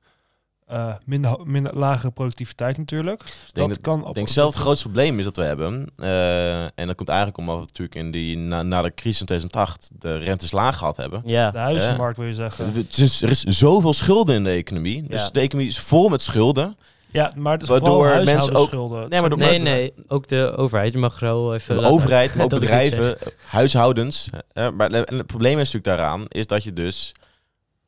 [0.72, 3.22] eh, minder, minder lagere productiviteit natuurlijk.
[3.22, 5.44] ik denk, dat kan ik op denk op- zelf het grootste probleem is dat we
[5.44, 5.90] hebben.
[5.98, 9.26] eh, en dat komt eigenlijk omdat we natuurlijk in die, na, na de crisis in
[9.26, 11.22] 2008 de rentes laag gehad hebben.
[11.26, 12.74] Ja, de huizenmarkt wil je zeggen.
[13.22, 15.04] Er is zoveel schulden in de economie.
[15.08, 15.30] Dus Ja.
[15.32, 16.78] de economie is vol met schulden.
[17.14, 19.10] Ja, maar het is Waardoor vooral mensen huishoudensschulden.
[19.10, 19.94] Nee, maar door- nee, nee.
[20.08, 20.94] Ook de overheid.
[20.94, 21.78] Je mag wel even...
[21.78, 24.30] De overheid, maar ook bedrijven, huishoudens.
[24.54, 27.12] eh, maar en het probleem is natuurlijk daaraan, is dat je dus...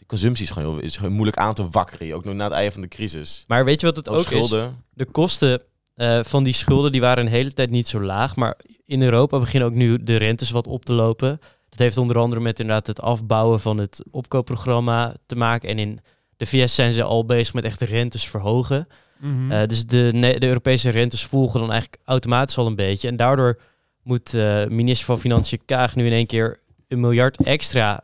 [0.03, 2.15] De consumptie is gewoon, heel, is gewoon moeilijk aan te wakkeren.
[2.15, 3.43] Ook nog na het einde van de crisis.
[3.47, 4.49] Maar weet je wat het Ook, ook, is?
[4.93, 5.61] De kosten
[5.93, 8.35] eh, van die schulden die waren een hele tijd niet zo laag.
[8.35, 11.39] Maar in Europa beginnen ook nu de rentes wat op te lopen.
[11.69, 15.69] Dat heeft onder andere met inderdaad het afbouwen van het opkoopprogramma te maken.
[15.69, 15.99] En in
[16.37, 18.87] de VS zijn ze al bezig met echt de rentes verhogen.
[19.19, 19.51] Mhm.
[19.51, 23.07] Eh, dus de, de Europese rentes volgen dan eigenlijk automatisch al een beetje.
[23.07, 23.59] En daardoor
[24.03, 28.03] moet eh, minister van Financiën Kaag nu in één keer een miljard extra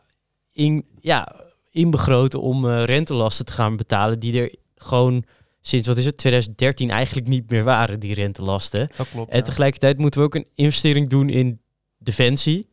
[0.52, 1.39] in, ja,
[1.70, 4.18] inbegroten om eh, rentelasten te gaan betalen.
[4.18, 5.24] Die er gewoon
[5.60, 8.90] sinds, wat is het, 2013 eigenlijk niet meer waren, die rentelasten.
[8.96, 9.30] dat klopt.
[9.30, 9.44] En ja.
[9.44, 11.60] tegelijkertijd moeten we ook een investering doen in
[11.98, 12.68] defensie.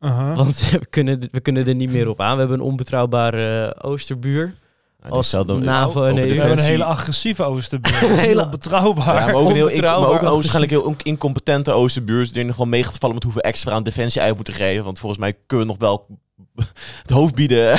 [0.00, 0.36] Uh-huh.
[0.36, 2.32] Want we kunnen, we kunnen er niet meer op aan.
[2.32, 4.54] We hebben een onbetrouwbare eh, oosterbuur.
[5.02, 6.28] Nou, Als NAVO en over EU.
[6.28, 7.94] we hebben een hele agressieve oosterbuur.
[8.02, 9.14] Een hele- hele betrouwbaar.
[9.14, 10.32] Ja, maar ook een, heel, ik, maar ook een onbetrouwbaar.
[10.32, 12.24] waarschijnlijk heel incompetente Oosterbuur.
[12.32, 14.84] Die er nog wel mee gaat vallen met hoeveel extra aan defensie uit moeten geven.
[14.84, 16.18] Want volgens mij kunnen we nog wel
[17.02, 17.78] het hoofd bieden.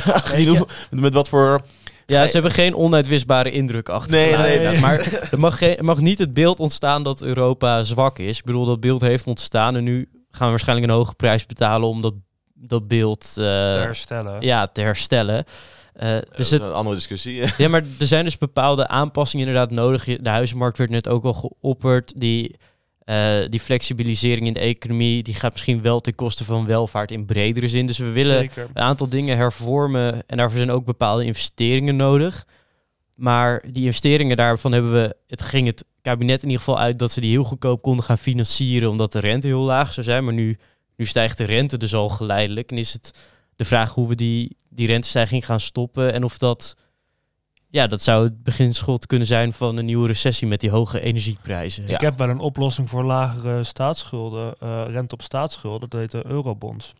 [0.92, 1.62] Met wat voor...
[2.06, 4.12] Ja, ze hebben geen onuitwisbare indruk achter.
[4.12, 4.80] Nee, nee, nee.
[4.80, 5.00] Maar
[5.32, 8.38] er mag, geen, er mag niet het beeld ontstaan dat Europa zwak is.
[8.38, 11.88] Ik bedoel, dat beeld heeft ontstaan en nu gaan we waarschijnlijk een hoge prijs betalen
[11.90, 12.14] om dat,
[12.54, 13.42] dat beeld eh, te
[13.82, 14.42] herstellen.
[14.42, 15.44] ja, te herstellen.
[15.94, 17.44] Eh, dus het, een andere discussie.
[17.58, 20.06] ja, maar er zijn dus bepaalde aanpassingen inderdaad nodig.
[20.06, 22.14] Je- De huizenmarkt werd net ook al geopperd.
[22.20, 22.56] Die,
[23.10, 27.26] eh, die flexibilisering in de economie, die gaat misschien wel ten koste van welvaart in
[27.26, 27.86] bredere zin.
[27.86, 28.70] Dus we willen Zeker.
[28.74, 32.46] een aantal dingen hervormen en daarvoor zijn ook bepaalde investeringen nodig.
[33.16, 37.12] Maar die investeringen daarvan hebben we, het ging het kabinet in ieder geval uit dat
[37.12, 40.24] ze die heel goedkoop konden gaan financieren omdat de rente heel laag zou zijn.
[40.24, 40.58] Maar nu,
[40.96, 43.14] nu stijgt de rente dus al geleidelijk en is het
[43.56, 46.76] de vraag hoe we die, die rentestijging gaan stoppen en of dat,
[47.70, 51.88] ja, dat zou het beginschot kunnen zijn van een nieuwe recessie met die hoge energieprijzen.
[51.88, 51.94] Ja.
[51.94, 55.90] Ik heb wel een oplossing voor lagere staatsschulden, eh, rente op staatsschulden.
[55.90, 56.94] Dat heet de eurobonds.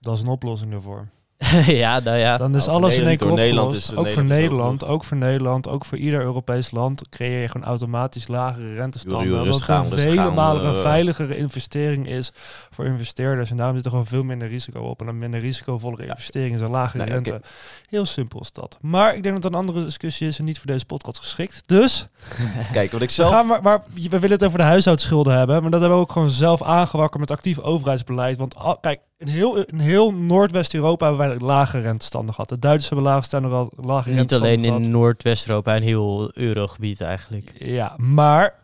[0.00, 1.08] Dat is een oplossing daarvoor.
[1.66, 2.36] ja, nou ja.
[2.36, 3.44] Dan is Nou, voor alles in één Nederland keer.
[3.46, 6.70] Nederland is- ook voor Nederland ook Nederland, nog- ook voor Nederland, ook voor ieder Europees
[6.70, 9.28] land creëer je gewoon automatisch lagere rentestanden.
[9.30, 12.30] Wat aan, een rustig vele malen een veiligere investering is
[12.70, 13.50] voor investeerders.
[13.50, 15.00] En daarom zit er gewoon veel minder risico op.
[15.00, 17.40] En een minder risicovolle investering is een lagere Nee, rente.
[17.88, 18.78] Heel simpel is dat.
[18.80, 21.60] Maar ik denk dat dat een andere discussie is en niet voor deze podcast geschikt.
[21.66, 22.06] Dus
[22.72, 23.30] Kijk, wat ik we, zelf...
[23.30, 25.62] gaan maar, maar we willen het over de huishoudschulden hebben.
[25.62, 28.36] Maar dat hebben we ook gewoon zelf aangewakkerd met actief overheidsbeleid.
[28.38, 32.48] Want al- kijk, in heel, in heel Noordwest-Europa hebben wij lage rentestanden gehad.
[32.48, 34.84] De Duitsers hebben lage al lage Niet rentestanden alleen gehad.
[34.84, 37.52] in Noordwest-Europa en heel Eurogebied eigenlijk.
[37.58, 38.54] Ja, maar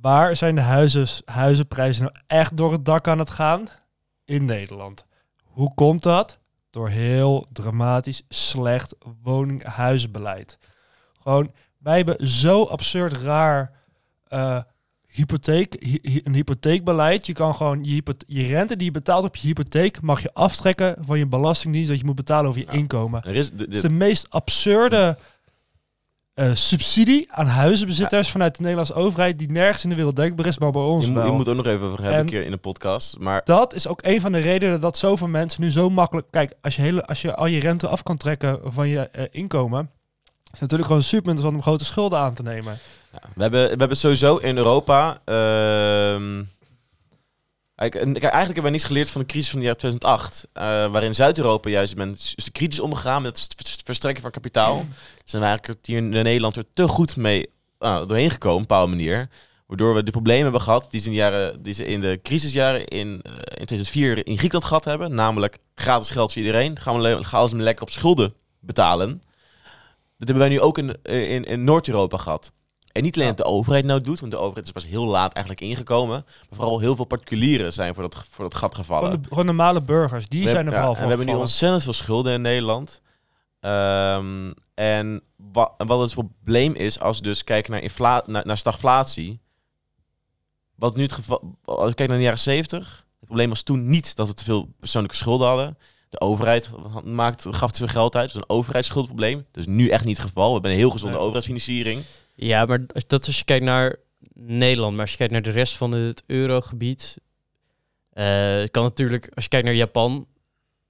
[0.00, 3.68] waar zijn de huizen, huizenprijzen nou echt door het dak aan het gaan?
[4.24, 5.06] In Nederland.
[5.42, 6.38] Hoe komt dat?
[6.70, 10.58] Door heel dramatisch slecht woning-huizenbeleid.
[11.22, 13.72] Gewoon, wij hebben zo absurd raar
[14.28, 14.58] eh,
[15.10, 17.26] hypotheek, hy- hy- een hypotheekbeleid.
[17.26, 21.18] Je kan gewoon je, rente die je betaalt op je hypotheek mag je aftrekken van
[21.18, 22.72] je belastingdienst dat je moet betalen over je Ja.
[22.72, 23.22] inkomen.
[23.22, 25.18] Er is, de, Het is de, meest absurde
[26.34, 30.58] eh, subsidie aan huizenbezitters vanuit de Nederlandse overheid die nergens in de wereld denkbaar is,
[30.58, 32.44] maar bij ons je, moet- je moet ook nog even over hebben En- een keer
[32.44, 33.18] in de podcast.
[33.18, 36.26] Maar Dat is ook een van de redenen dat zoveel mensen nu zo makkelijk...
[36.30, 39.24] Kijk, als je, hele, als je al je rente af kan trekken van je eh,
[39.30, 39.90] inkomen...
[40.52, 42.78] is het natuurlijk gewoon super om grote schulden aan te nemen.
[43.12, 45.20] Ja, we, hebben, we hebben sowieso in Europa.
[45.24, 46.42] ehm,
[47.74, 50.46] kijk, eigenlijk hebben we niets geleerd van de crisis van het jaar 2008.
[50.52, 54.84] eh, waarin Zuid-Europa juist men is is kritisch omgegaan met het vers- verstrekken van kapitaal.
[55.24, 57.46] Zijn we eigenlijk hier in Nederland er te goed mee
[57.78, 59.28] ah, doorheen gekomen, op een bepaalde manier.
[59.66, 62.84] Waardoor we de problemen hebben gehad die ze in, de jaren, die in de crisisjaren
[62.86, 65.14] in, eh, in 2004 in Griekenland gehad hebben.
[65.14, 66.78] Namelijk gratis geld voor iedereen.
[66.78, 69.22] Gaan we, gaan we lekker op schulden betalen.
[70.20, 72.52] Dat hebben wij nu ook in, in, in Noord-Europa gehad.
[72.92, 75.32] En niet alleen dat de overheid nou doet, want de overheid is pas heel laat
[75.32, 76.24] eigenlijk ingekomen.
[76.26, 79.04] Maar vooral heel veel particulieren zijn voor dat, voor dat gat gevallen.
[79.04, 81.34] Gewoon, de, gewoon normale burgers, die We zijn er ja, vooral en voor we hebben
[81.34, 83.00] nu ontzettend veel schulden in Nederland.
[83.60, 88.46] Ehm, en wa- en wat het probleem is, als we dus kijken naar, infla naar,
[88.46, 89.40] naar stagflatie.
[90.74, 93.88] Wat nu het geval, als je kijkt naar de jaren 70, het probleem was toen
[93.88, 95.78] niet dat we te veel persoonlijke schulden hadden.
[96.10, 96.70] De overheid
[97.04, 99.46] maakt, gaf te veel geld uit, dus een overheidsschuldprobleem.
[99.50, 100.46] Dus nu echt niet het geval.
[100.46, 101.20] We hebben een heel gezonde Nee.
[101.24, 102.02] overheidsfinanciering.
[102.34, 103.96] Ja, maar als- dat is als je kijkt naar
[104.34, 104.92] Nederland.
[104.92, 107.18] Maar als je kijkt naar de rest van het eurogebied...
[108.12, 110.26] eh, kan natuurlijk, als je kijkt naar Japan...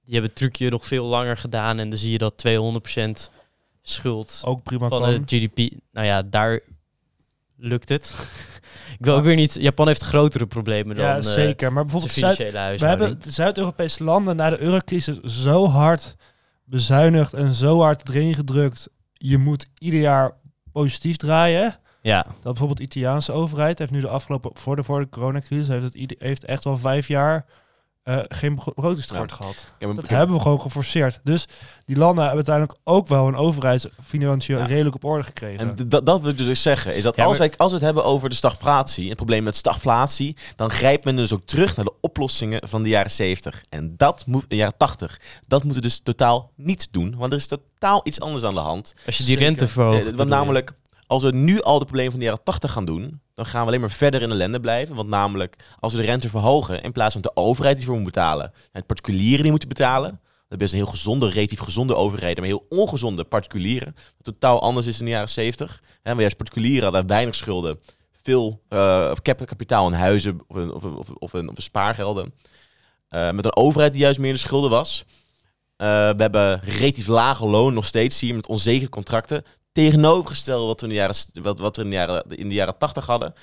[0.03, 1.79] Die hebben het trucje nog veel langer gedaan.
[1.79, 3.29] En dan zie je dat 200%
[3.81, 5.09] schuld Ook prima van kan.
[5.13, 5.57] het GDP...
[5.91, 6.59] Nou ja, daar
[7.57, 8.15] lukt het.
[8.99, 9.57] Ik wil ook weer niet...
[9.59, 11.73] Japan heeft grotere problemen dan ja, eh, zeker.
[11.73, 12.37] Maar bijvoorbeeld Zuid,
[12.79, 16.15] we hebben de Zuid-Europese landen na de eurocrisis zo hard
[16.63, 18.89] bezuinigd en zo hard erin gedrukt.
[19.13, 20.31] Je moet ieder jaar
[20.71, 21.79] positief draaien.
[22.01, 25.67] Ja, Dat bijvoorbeeld de Italiaanse overheid heeft nu de afgelopen, voor de, voor de coronacrisis,
[25.67, 27.45] heeft, het, heeft echt wel vijf jaar
[28.03, 29.73] eh, geen begrotingstekort gehad.
[29.79, 31.19] Ja, maar- Dat hebben we gewoon geforceerd.
[31.23, 31.45] Dus
[31.85, 34.65] die landen hebben uiteindelijk ook wel een overheidsfinancieel Ja.
[34.65, 35.59] redelijk op orde gekregen.
[35.77, 37.67] En dat, dat wil ik dus eens zeggen, is dat Ja, als, maar- wij, als
[37.69, 41.45] we het hebben over de stagflatie, het probleem met stagflatie, dan grijpt men dus ook
[41.45, 43.61] terug naar de oplossingen van de jaren 70.
[43.69, 45.19] En dat moet, de jaren 80.
[45.47, 48.59] Dat moeten we dus totaal niet doen, want er is totaal iets anders aan de
[48.59, 48.93] hand.
[49.05, 49.43] als je die Zeker.
[49.49, 50.07] rente verhoogt.
[50.07, 50.73] Eh, want namelijk,
[51.07, 53.67] als we nu al de problemen van de jaren 80 gaan doen, dan gaan we
[53.67, 54.95] alleen maar verder in ellende blijven.
[54.95, 58.03] Want namelijk, als we de rente verhogen, in plaats van de overheid die voor moet
[58.03, 60.19] betalen, en het particulieren die moeten betalen.
[60.47, 63.95] Dat is een heel gezonde, relatief gezonde overheden, maar heel ongezonde particulieren.
[64.21, 65.81] Totaal anders is in de jaren 70.
[66.01, 67.79] Hè, waar juist particulieren hadden weinig schulden,
[68.23, 72.33] veel eh, kapitaal in huizen of, een, of, of, of, spaargelden.
[73.07, 75.05] Eh, met een overheid die juist meer in de schulden was.
[75.77, 79.43] Eh, we hebben relatief lage loon nog steeds hier met onzekere contracten.
[79.71, 82.77] Tegenovergesteld wat we in de jaren, wat, wat we in de jaren, in de jaren
[82.77, 83.33] 80 hadden.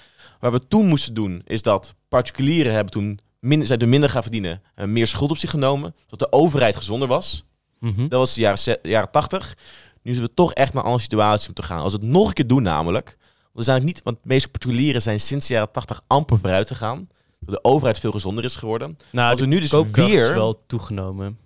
[0.41, 4.63] Waar we toen moesten doen, is dat particulieren hebben toen minder, zijn minder gaan verdienen.
[4.75, 5.95] En meer schuld op zich genomen.
[6.07, 7.45] Dat de overheid gezonder was.
[7.81, 8.09] Mhm.
[8.09, 9.57] Dat was de jaren, jaren 80.
[10.03, 11.81] Nu zullen we toch echt naar een andere situatie moeten gaan.
[11.83, 13.17] Als we het nog een keer doen namelijk.
[13.19, 16.69] Want, we zijn niet, want de meeste particulieren zijn sinds de jaren 80 amper vooruit
[16.69, 17.09] gegaan.
[17.39, 18.99] De overheid veel gezonder is geworden.
[19.13, 21.39] Nou, Als we nu dus weer- is wel toegenomen.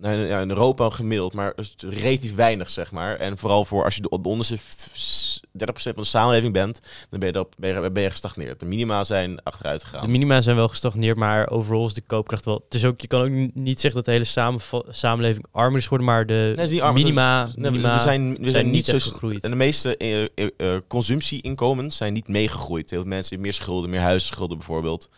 [0.00, 3.16] Nou, ja, in Europa gemiddeld, maar relatief weinig, zeg maar.
[3.16, 6.80] En vooral voor als je de, de onderste f- s- 30% van de samenleving bent,
[7.10, 8.60] dan ben je, erop, ben je, ben je gestagneerd.
[8.60, 10.00] De minima zijn achteruit gegaan.
[10.02, 12.60] De minima zijn wel gestagneerd, maar overal is de koopkracht wel...
[12.64, 14.52] Het is ook, je kan ook niet zeggen dat de hele
[14.90, 18.70] samenleving armer is geworden, maar de Nee, arm, minima, nee, minima we zijn, we zijn,
[18.70, 19.44] niet zo gegroeid.
[19.44, 19.96] En de meeste
[20.56, 22.90] eh, consumptieinkomens zijn niet meegegroeid.
[22.90, 25.08] Heel veel mensen meer schulden, meer huisschulden bijvoorbeeld.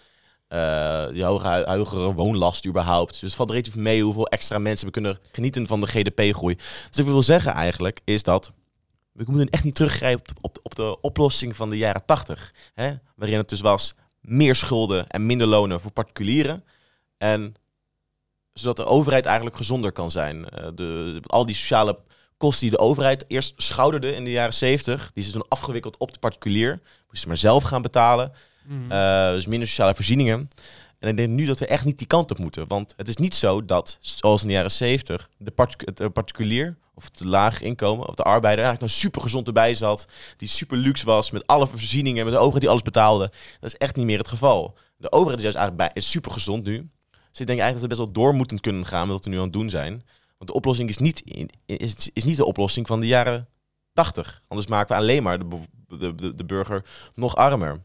[0.51, 3.11] Eh die hoge, hogere woonlast überhaupt.
[3.13, 6.55] Dus het valt relatief mee hoeveel extra mensen we kunnen genieten van de GDP-groei.
[6.55, 8.53] Dus wat ik wil zeggen eigenlijk is dat
[9.13, 12.53] we moeten echt niet teruggrijpen op de, op op de oplossing van de jaren 80.
[12.75, 12.93] Hè?
[13.17, 16.65] Waarin het dus was meer schulden en minder lonen voor particulieren.
[17.19, 17.55] En
[18.53, 20.49] zodat de overheid eigenlijk gezonder kan zijn.
[20.49, 21.99] Eh, de, de- al die sociale
[22.37, 26.13] kosten die de overheid eerst schouderde in de jaren 70, die ze toen afgewikkeld op
[26.13, 26.71] de particulier.
[27.01, 28.33] Moesten ze maar zelf gaan betalen.
[28.65, 28.93] Mhm.
[28.93, 30.49] Eh, dus minder sociale voorzieningen.
[30.99, 32.69] En ik denk nu dat we echt niet die kant op moeten.
[32.69, 35.53] Want het is niet zo dat, zoals in de jaren 70, de,
[35.95, 40.07] de particulier of de laag inkomen of de arbeider eigenlijk nou super gezond erbij zat.
[40.37, 43.33] Die super luxe was met alle voorzieningen, met de overheid die alles betaalde.
[43.61, 44.77] Dat is echt niet meer het geval.
[44.97, 46.89] De overheid is juist eigenlijk bij, is super gezond nu.
[47.31, 49.31] Dus ik denk eigenlijk dat we best wel door moeten kunnen gaan met wat we
[49.31, 50.05] nu aan het doen zijn.
[50.39, 51.23] Want de oplossing is niet,
[51.67, 53.49] is, is niet de oplossing van de jaren
[53.93, 54.43] 80.
[54.49, 55.47] Anders maken we alleen maar de,
[55.89, 57.83] de, de, de burger nog armer.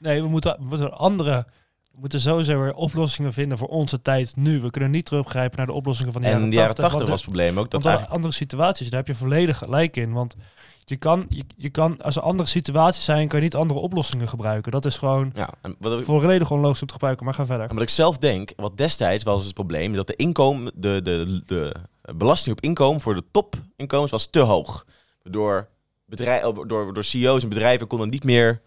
[0.00, 1.46] Nee, we moeten, we moeten andere...
[1.92, 4.60] We moeten sowieso weer oplossingen vinden voor onze tijd nu.
[4.60, 6.92] We kunnen niet teruggrijpen naar de oplossingen van de En jaren in de jaren 80.
[6.92, 8.14] 80 was het probleem ook dat eigenlijk...
[8.14, 10.12] andere situaties, daar heb je volledig gelijk in.
[10.12, 10.36] Want
[10.84, 14.28] je kan, je, je kan, als er andere situaties zijn, kan je niet andere oplossingen
[14.28, 14.72] gebruiken.
[14.72, 17.24] Dat is gewoon Ja, en wat, reden gewoon om te gebruiken.
[17.24, 17.68] Maar ga verder.
[17.68, 21.00] en wat ik zelf denk, wat destijds was het probleem, is dat de inkomen, de,
[21.02, 21.74] de, de
[22.14, 24.86] belasting op inkomen voor de topinkomens was te hoog.
[25.22, 25.68] Door,
[26.06, 28.60] bedrijf, door, door CEO's en bedrijven konden niet meer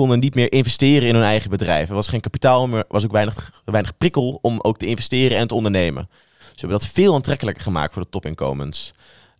[0.00, 1.88] konden niet meer investeren in hun eigen bedrijf.
[1.88, 5.46] Er was geen kapitaal meer, was ook weinig, weinig prikkel om ook te investeren en
[5.46, 6.08] te ondernemen.
[6.38, 8.92] Ze hebben dat veel aantrekkelijker gemaakt voor de topinkomens.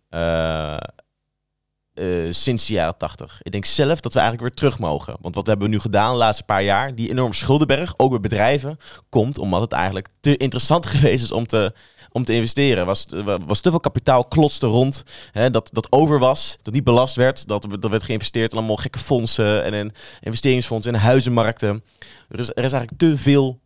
[0.09, 3.39] Eh, eh, sinds de jaren 80.
[3.41, 5.15] Ik denk zelf dat we eigenlijk weer terug mogen.
[5.21, 6.95] Want wat hebben we nu gedaan de laatste paar jaar?
[6.95, 8.77] Die enorme schuldenberg, ook bij bedrijven,
[9.09, 11.73] komt omdat het eigenlijk te interessant geweest is om te,
[12.11, 12.85] om te investeren.
[12.85, 13.05] Was,
[13.45, 17.47] was te veel kapitaal klotste rond, hè, dat, dat over was, dat niet belast werd.
[17.47, 21.83] Dat, dat werd geïnvesteerd in allemaal gekke fondsen en in investeringsfondsen en huizenmarkten.
[22.29, 23.59] Er is, er is eigenlijk te veel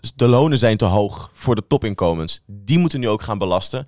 [0.00, 2.40] dus de lonen zijn te hoog voor de topinkomens.
[2.46, 3.86] Die moeten nu ook gaan belasten.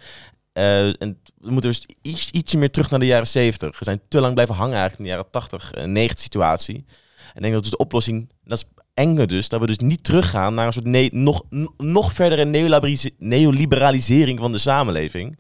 [0.53, 3.79] Eh, en we moeten dus iets, ietsje meer terug naar de jaren 70.
[3.79, 6.85] We zijn te lang blijven hangen eigenlijk in de jaren 80, uh, 90 situatie.
[7.33, 10.05] En ik denk dat dus de oplossing, dat is enge dus, dat we dus niet
[10.05, 11.43] teruggaan naar een soort ne- nog,
[11.77, 15.39] nog verdere neoliberalise- neoliberalisering van de samenleving.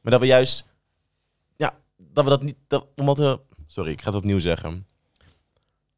[0.00, 0.64] Maar dat we juist,
[1.56, 4.86] ja, dat we dat niet, dat, omdat we, sorry, ik ga het opnieuw zeggen.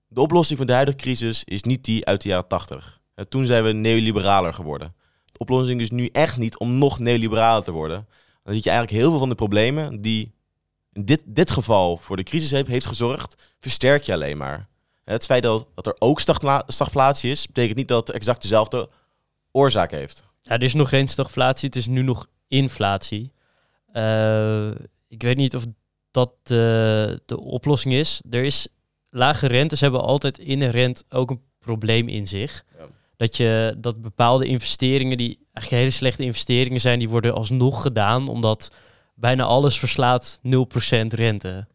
[0.09, 3.01] De oplossing voor de huidige crisis is niet die uit de jaren 80.
[3.15, 4.95] Eh, Toen zijn we neoliberaler geworden.
[5.33, 8.07] De oplossing is nu echt niet om nog neoliberaler te worden.
[8.43, 10.33] Dan zie je eigenlijk heel veel van de problemen die
[10.93, 14.69] in dit, dit geval voor de crisis heeft, heeft gezorgd, versterk je alleen maar.
[15.05, 16.20] Het feit dat, dat er ook
[16.66, 18.88] stagflatie is, betekent niet dat het exact dezelfde
[19.50, 20.24] oorzaak heeft.
[20.42, 23.32] Ja, er is nog geen stagflatie, het is nu nog inflatie.
[23.92, 24.70] Eh,
[25.09, 25.64] ik weet niet of
[26.11, 28.20] dat de, de oplossing is.
[28.30, 28.68] Er is
[29.11, 32.64] lage rentes hebben altijd inherent ook een probleem in zich.
[32.78, 32.84] Ja.
[33.16, 38.28] Dat je dat bepaalde investeringen die eigenlijk hele slechte investeringen zijn, die worden alsnog gedaan
[38.28, 38.70] omdat
[39.15, 40.49] bijna alles verslaat 0%
[41.09, 41.67] rente.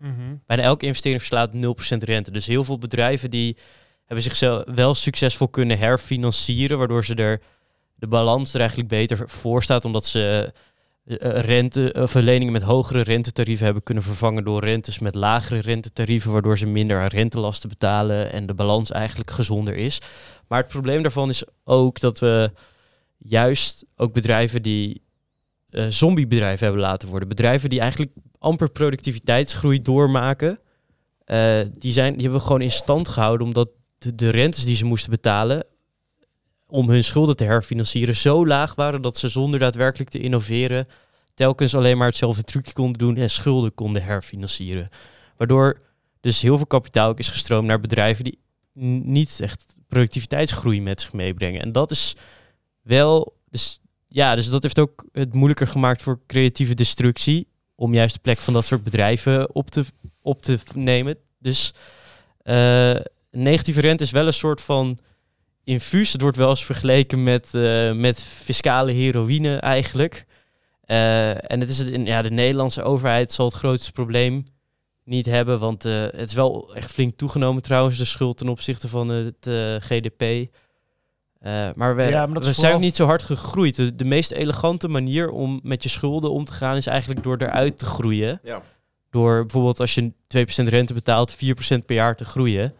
[0.45, 1.57] Bijna elke investering verslaat 0%
[1.97, 2.31] rente.
[2.31, 3.57] Dus heel veel bedrijven die
[4.05, 7.41] hebben zichzelf wel succesvol kunnen herfinancieren, waardoor ze er
[7.95, 10.53] de balans er eigenlijk beter voor staat, omdat ze
[11.05, 15.59] eh, eh, rente of leningen met hogere rentetarieven hebben kunnen vervangen door rentes met lagere
[15.59, 20.01] rentetarieven, waardoor ze minder aan rentelasten betalen en de balans eigenlijk gezonder is.
[20.47, 22.51] Maar het probleem daarvan is ook dat we
[23.17, 25.01] juist ook bedrijven die
[25.69, 27.27] eh, zombiebedrijven hebben laten worden.
[27.27, 30.59] Bedrijven die eigenlijk amper productiviteitsgroei doormaken.
[31.25, 34.85] eh, die, zijn, die hebben gewoon in stand gehouden omdat de, de rentes die ze
[34.85, 35.63] moesten betalen
[36.67, 40.87] om hun schulden te herfinancieren zo laag waren dat ze zonder daadwerkelijk te innoveren
[41.33, 44.87] telkens alleen maar hetzelfde trucje konden doen en schulden konden herfinancieren.
[45.37, 45.81] Waardoor
[46.21, 48.39] dus heel veel kapitaal is gestroomd naar bedrijven die
[49.03, 51.61] niet echt productiviteitsgroei met zich meebrengen.
[51.61, 52.15] En dat is
[52.81, 53.79] wel, dus
[54.09, 58.37] ja, dus dat heeft ook het moeilijker gemaakt voor creatieve destructie om juist de plek
[58.37, 59.85] van dat soort bedrijven op te,
[60.21, 61.17] op te nemen.
[61.39, 61.73] Dus
[62.41, 62.95] eh,
[63.31, 64.97] negatieve rente is wel een soort van
[65.63, 66.11] infuus.
[66.11, 70.25] Het wordt wel eens vergeleken met, eh, met fiscale heroïne eigenlijk.
[70.81, 74.43] Eh, en het is het in, ja, de Nederlandse overheid zal het grootste probleem
[75.03, 79.09] niet hebben, want het is wel echt flink toegenomen trouwens, de schuld ten opzichte van
[79.09, 79.49] het
[79.83, 80.49] GDP.
[81.39, 83.75] Eh, maar we, Ja, maar dat we is zijn ook niet zo hard gegroeid.
[83.75, 87.37] De, de meest elegante manier om met je schulden om te gaan is eigenlijk door
[87.37, 88.39] eruit te groeien.
[88.43, 88.61] Ja.
[89.09, 90.11] Door bijvoorbeeld als je
[90.63, 91.37] 2% rente betaalt, 4%
[91.85, 92.73] per jaar te groeien.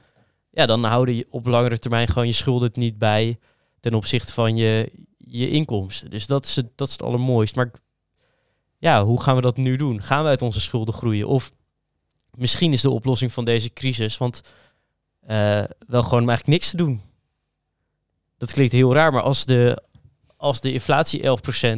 [0.51, 3.39] Ja, dan houden je op langere termijn gewoon je schulden het niet bij
[3.79, 6.09] ten opzichte van je, je inkomsten.
[6.09, 7.55] Dus dat is, het, dat is het allermooist.
[7.55, 7.71] Maar
[8.77, 10.03] ja, hoe gaan we dat nu doen?
[10.03, 11.27] Gaan we uit onze schulden groeien?
[11.27, 11.51] Of
[12.35, 14.41] misschien is de oplossing van deze crisis, want
[15.19, 17.01] eh, wel gewoon om eigenlijk niks te doen.
[18.39, 19.83] Dat klinkt heel raar, maar als de,
[20.37, 21.23] als de inflatie 11%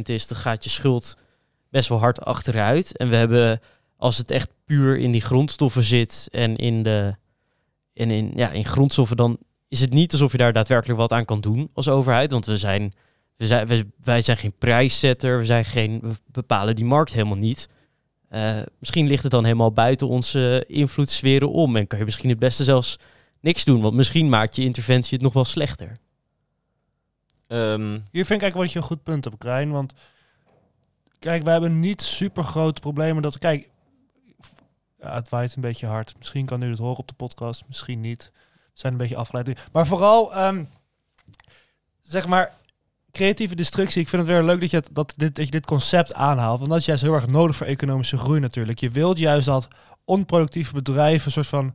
[0.02, 1.16] is, dan gaat je schuld
[1.70, 2.96] best wel hard achteruit.
[2.96, 3.60] En we hebben,
[3.96, 7.14] als het echt puur in die grondstoffen zit en in de
[7.94, 9.38] en in, ja, in grondstoffen, dan
[9.68, 12.30] is het niet alsof je daar daadwerkelijk wat aan kan doen als overheid.
[12.30, 12.92] Want we zijn,
[13.36, 17.68] we zijn, wij, zijn geen prijszetter, we, zijn geen, we bepalen die markt helemaal niet.
[18.28, 22.38] Eh, misschien ligt het dan helemaal buiten onze invloedssferen om en kan je misschien het
[22.38, 22.98] beste zelfs
[23.40, 23.80] niks doen.
[23.80, 25.96] Want misschien maakt je interventie het nog wel slechter.
[27.52, 29.70] Ehm, Hier vind ik eigenlijk wat je een goed punt hebt, Krijn.
[29.70, 29.94] Want
[31.18, 33.22] kijk, we hebben niet super grote problemen.
[33.22, 33.70] Dat, kijk,
[34.98, 36.14] het waait een beetje hard.
[36.18, 38.30] Misschien kan u het horen op de podcast, misschien niet.
[38.34, 39.60] We zijn een beetje afgeleid.
[39.72, 40.64] Maar vooral, ehm,
[42.00, 42.54] zeg maar,
[43.10, 44.02] creatieve destructie.
[44.02, 46.58] Ik vind het weer leuk dat je, dat, dit, dat je dit concept aanhaalt.
[46.58, 48.78] Want dat is juist heel erg nodig voor economische groei natuurlijk.
[48.78, 49.68] Je wilt juist dat
[50.04, 51.74] onproductieve bedrijven een soort van...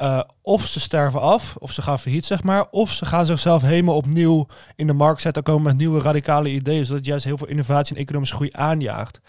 [0.00, 2.66] eh, of ze sterven af, of ze gaan failliet, zeg maar.
[2.70, 4.46] Of ze gaan zichzelf helemaal opnieuw
[4.76, 5.42] in de markt zetten.
[5.42, 6.84] Komen met nieuwe radicale ideeën.
[6.84, 9.20] Zodat het juist heel veel innovatie en economische groei aanjaagt.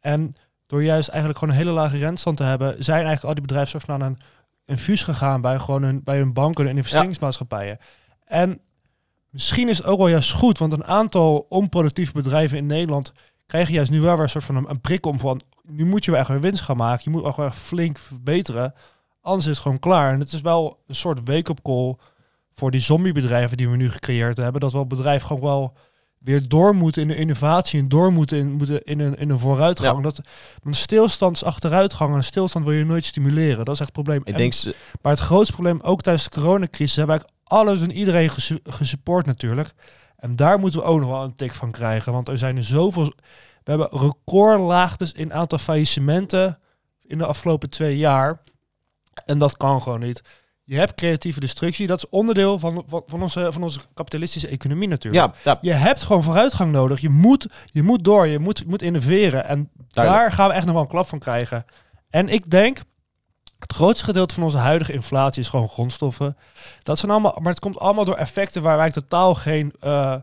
[0.00, 0.32] En
[0.66, 2.84] door juist eigenlijk gewoon een hele lage rentestand te hebben...
[2.84, 4.18] zijn eigenlijk al die bedrijven soort van aan een
[4.66, 5.40] infuus gegaan...
[5.40, 7.78] bij, gewoon hun, bij hun banken en investeringsmaatschappijen.
[8.24, 8.60] En
[9.30, 10.58] misschien is het ook wel juist goed...
[10.58, 13.12] want een aantal onproductieve bedrijven in Nederland...
[13.46, 15.40] krijgen juist nu wel weer een soort van een, een prik om van...
[15.62, 17.00] nu moet je wel echt weer winst gaan maken.
[17.04, 18.74] Je moet ook wel echt flink verbeteren...
[19.22, 20.12] Anders is het gewoon klaar.
[20.12, 21.96] En het is wel een soort wake-up call
[22.52, 24.60] voor die zombiebedrijven die we nu gecreëerd hebben.
[24.60, 25.76] Dat we het bedrijf gewoon wel
[26.18, 29.38] weer door moeten in de innovatie en door moeten in, moeten in, een, in een
[29.38, 29.96] vooruitgang.
[29.96, 30.02] Ja.
[30.02, 30.20] Dat,
[30.62, 33.64] een stilstand is achteruitgang en een stilstand wil je nooit stimuleren.
[33.64, 34.20] Dat is echt het probleem.
[34.20, 37.50] ik En- denk, ze- maar het grootste probleem, ook tijdens de coronacrisis, hebben we eigenlijk
[37.60, 39.72] alles en iedereen gesu- gesupport natuurlijk.
[40.16, 42.12] En daar moeten we ook nog wel een tik van krijgen.
[42.12, 43.12] Want er zijn er zoveel...
[43.64, 46.58] We hebben recordlaagtes in aantal faillissementen
[47.06, 48.42] in de afgelopen twee jaar.
[49.24, 50.22] En dat kan gewoon niet.
[50.64, 51.86] Je hebt creatieve destructie.
[51.86, 55.24] Dat is onderdeel van, van, onze, van onze kapitalistische economie natuurlijk.
[55.24, 57.00] Ja, ja, Je hebt gewoon vooruitgang nodig.
[57.00, 58.26] Je moet, je moet door.
[58.26, 59.44] Je moet, moet innoveren.
[59.44, 60.24] En Duidelijk.
[60.24, 61.64] daar gaan we echt nog wel een klap van krijgen.
[62.10, 62.78] En ik denk,
[63.58, 66.36] het grootste gedeelte van onze huidige inflatie is gewoon grondstoffen.
[66.82, 70.14] Dat zijn allemaal, maar het komt allemaal door effecten waar wij totaal geen, eh,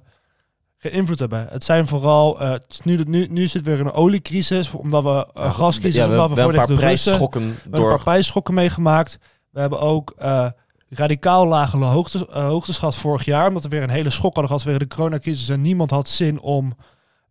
[0.82, 1.48] geen invloed hebben.
[1.50, 5.10] Het zijn vooral, eh, het is nu, nu, nu zit weer een oliecrisis, omdat we
[5.10, 7.20] uh, Ja, gascrisis, ja, we, omdat we, we hebben voor een de paar Russen, we
[7.20, 7.90] hebben een door.
[7.90, 9.20] paar prijsschokken meegemaakt.
[9.50, 10.46] We hebben ook eh,
[10.90, 14.48] radicaal lage hoogtes, eh, hoogtes gehad vorig jaar, omdat we weer een hele schok hadden
[14.48, 16.76] gehad weer de coronacrisis en niemand had zin om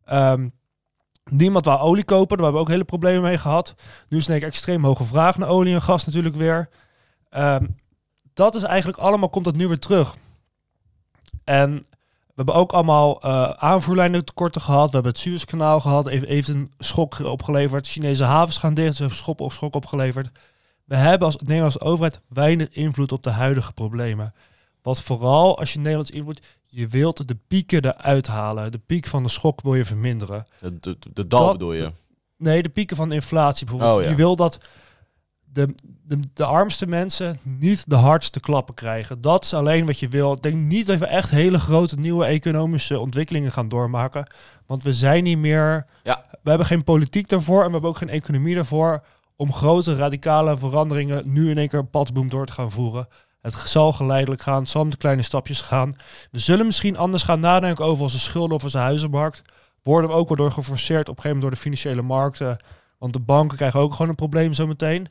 [0.05, 0.49] ehm,
[1.31, 3.75] Niemand wou olie kopen, daar hebben we ook hele problemen mee gehad.
[4.09, 6.69] Nu is een extreem hoge vraag naar olie en gas natuurlijk weer.
[7.31, 7.67] Ehm,
[8.35, 10.17] dat is eigenlijk allemaal, komt dat nu weer terug.
[11.45, 11.87] En
[12.39, 14.87] we hebben ook allemaal eh aanvoerlijnen tekorten gehad.
[14.87, 17.87] We hebben het Suezkanaal gehad, even, even een schok opgeleverd.
[17.87, 20.31] Chinese havens gaan dicht, ze hebben schok op schok opgeleverd.
[20.85, 24.35] We hebben als Nederlandse overheid weinig invloed op de huidige problemen.
[24.83, 28.73] Wat vooral als je Nederlands invloed, je wilt de pieken eruit halen.
[28.73, 30.47] De piek van de schok wil je verminderen.
[30.61, 31.91] De, de, de dal Dat- bedoel je?
[32.37, 33.99] Nee, de pieken van de inflatie bijvoorbeeld.
[33.99, 34.09] Oh, ja.
[34.11, 34.59] Je wil dat
[35.53, 39.21] de, de, de armste mensen niet de hardste klappen krijgen.
[39.21, 40.33] Dat is alleen wat je wil.
[40.33, 44.33] Ik denk niet dat we echt hele grote nieuwe economische ontwikkelingen gaan doormaken.
[44.67, 45.87] Want we zijn niet meer...
[46.03, 46.25] Ja.
[46.43, 49.05] We hebben geen politiek daarvoor en we hebben ook geen economie daarvoor...
[49.37, 53.07] om grote radicale veranderingen nu in één keer een padboom door te gaan voeren.
[53.41, 55.97] Het zal geleidelijk gaan, het zal met kleine stapjes gaan.
[56.31, 59.43] We zullen misschien anders gaan nadenken over onze schulden of onze huizenmarkt
[59.83, 62.65] worden we ook wel door geforceerd op een gegeven moment door de financiële markten.
[62.99, 65.09] Want de banken krijgen ook gewoon een probleem zometeen.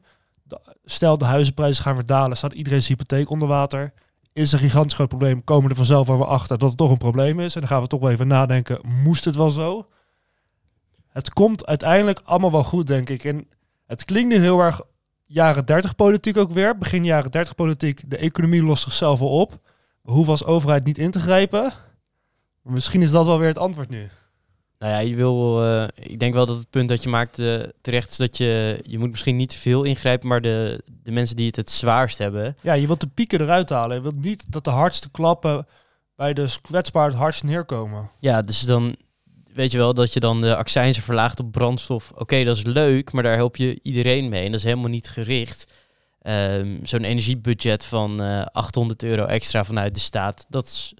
[0.86, 3.94] Stel de huizenprijzen gaan weer dalen, staat iedereen zijn hypotheek onder water.
[4.34, 6.98] Is een gigantisch groot probleem, komen we er vanzelf weer achter dat het toch een
[6.98, 7.54] probleem is.
[7.54, 9.88] En dan gaan we toch wel even nadenken, moest het wel zo?
[11.08, 13.24] Het komt uiteindelijk allemaal wel goed, denk ik.
[13.24, 13.48] En
[13.86, 14.82] het klinkt nu heel erg
[15.26, 16.78] jaren 30 politiek ook weer.
[16.78, 19.60] Begin jaren 30 politiek, de economie lost zichzelf wel op.
[20.02, 21.74] Hoeven als overheid niet in te grijpen.
[22.62, 24.10] Misschien is dat wel weer het antwoord nu.
[24.80, 27.60] Nou ja, je wil, eh, ik denk wel dat het punt dat je maakt eh,
[27.82, 31.36] terecht is dat je, je moet misschien niet te veel ingrijpen, maar de, de mensen
[31.36, 33.96] die het het zwaarst hebben, Ja, je wilt de pieken eruit halen.
[33.96, 35.68] Je wilt niet dat de hardste klappen
[36.16, 38.10] bij de kwetsbaar het hardst neerkomen.
[38.20, 38.96] ja, dus dan
[39.54, 42.12] weet je wel dat je dan de accijnzen verlaagt op brandstof.
[42.16, 45.10] Oké, dat is leuk, maar daar help je iedereen mee en dat is helemaal niet
[45.10, 45.74] gericht.
[46.22, 50.94] Ehm, Zo'n energiebudget van eh 800 euro extra vanuit de staat, dat is-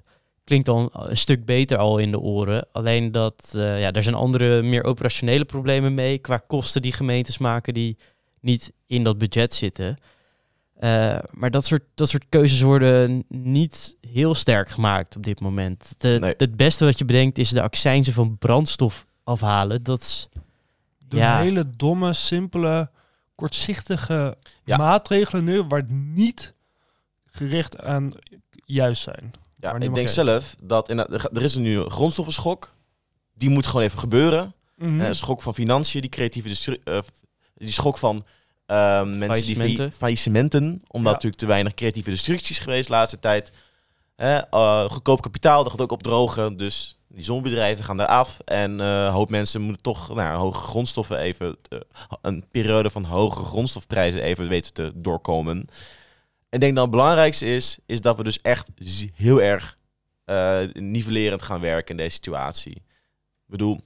[0.48, 2.68] klinkt dan een stuk beter al in de oren.
[2.72, 7.38] Alleen dat, eh, ja, daar zijn andere meer operationele problemen mee qua kosten die gemeentes
[7.38, 7.98] maken die
[8.40, 9.96] niet in dat budget zitten.
[10.80, 15.94] Eh, maar dat soort, dat soort keuzes worden niet heel sterk gemaakt op dit moment.
[15.98, 16.34] De, Nee.
[16.38, 19.84] Het beste wat je bedenkt is de accijnzen van brandstof afhalen.
[19.84, 20.30] Dat is,
[21.08, 22.90] Door ja, hele domme, simpele,
[23.36, 24.78] kortzichtige Ja.
[24.78, 26.54] maatregelen nu, waar het niet
[27.26, 28.12] gericht aan
[28.66, 29.32] juist zijn.
[29.60, 32.70] Ja, ik denk zelf dat in, er er is nu een grondstoffenschok.
[33.34, 34.54] Die moet gewoon even gebeuren.
[34.78, 37.00] Een schok van financiën, die creatieve eh,
[37.56, 38.26] die schok van
[38.66, 39.76] ehm, mensen die Faillissementen.
[39.78, 41.12] failli- faillissementen, omdat Ja.
[41.12, 43.52] natuurlijk te weinig creatieve destructies geweest de laatste tijd.
[44.16, 44.40] Eh,
[44.88, 49.62] goedkoop kapitaal, dat gaat ook opdrogen, dus die zonbedrijven gaan eraf en een hoop mensen
[49.62, 51.58] moeten toch nou, hoge grondstoffen even,
[52.22, 55.68] een periode van hoge grondstofprijzen even weten te doorkomen.
[56.50, 58.68] En ik denk dat het belangrijkste is, is dat we dus echt
[59.16, 59.78] heel erg
[60.26, 62.76] eh, nivellerend gaan werken in deze situatie.
[62.76, 62.84] Ik
[63.46, 63.82] bedoel,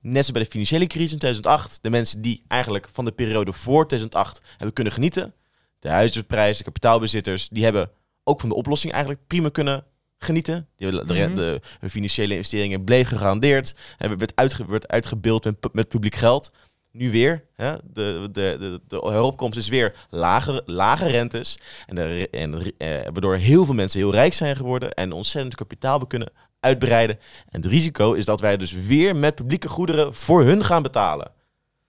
[0.00, 3.52] net zoals bij de financiële crisis in 2008, de mensen die eigenlijk van de periode
[3.52, 5.34] voor 2008 hebben kunnen genieten,
[5.78, 7.90] de huizenprijzen, de kapitaalbezitters, die hebben
[8.24, 9.84] ook van de oplossing eigenlijk prima kunnen
[10.18, 10.68] genieten.
[10.76, 11.34] Die hebben de, Mhm.
[11.34, 16.50] de, hun financiële investeringen bleef gegarandeerd, hebben werd, uitge, werd uitgebeeld met, met publiek geld.
[16.96, 21.58] Nu weer, hè, de, de, de, de heropkomst is weer lage, lage rentes.
[21.86, 26.32] En, en eh, waardoor heel veel mensen heel rijk zijn geworden en ontzettend kapitaal kunnen
[26.60, 27.18] uitbreiden.
[27.48, 31.32] En het risico is dat wij dus weer met publieke goederen voor hun gaan betalen.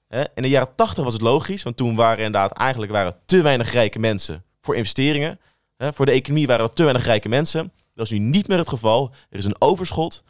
[0.10, 3.72] In de jaren 80 was het logisch, want toen waren inderdaad eigenlijk waren te weinig
[3.72, 5.40] rijke mensen voor investeringen.
[5.78, 7.72] Voor de economie waren er te weinig rijke mensen.
[7.94, 9.14] Dat is nu niet meer het geval.
[9.30, 10.24] Er is een overschot.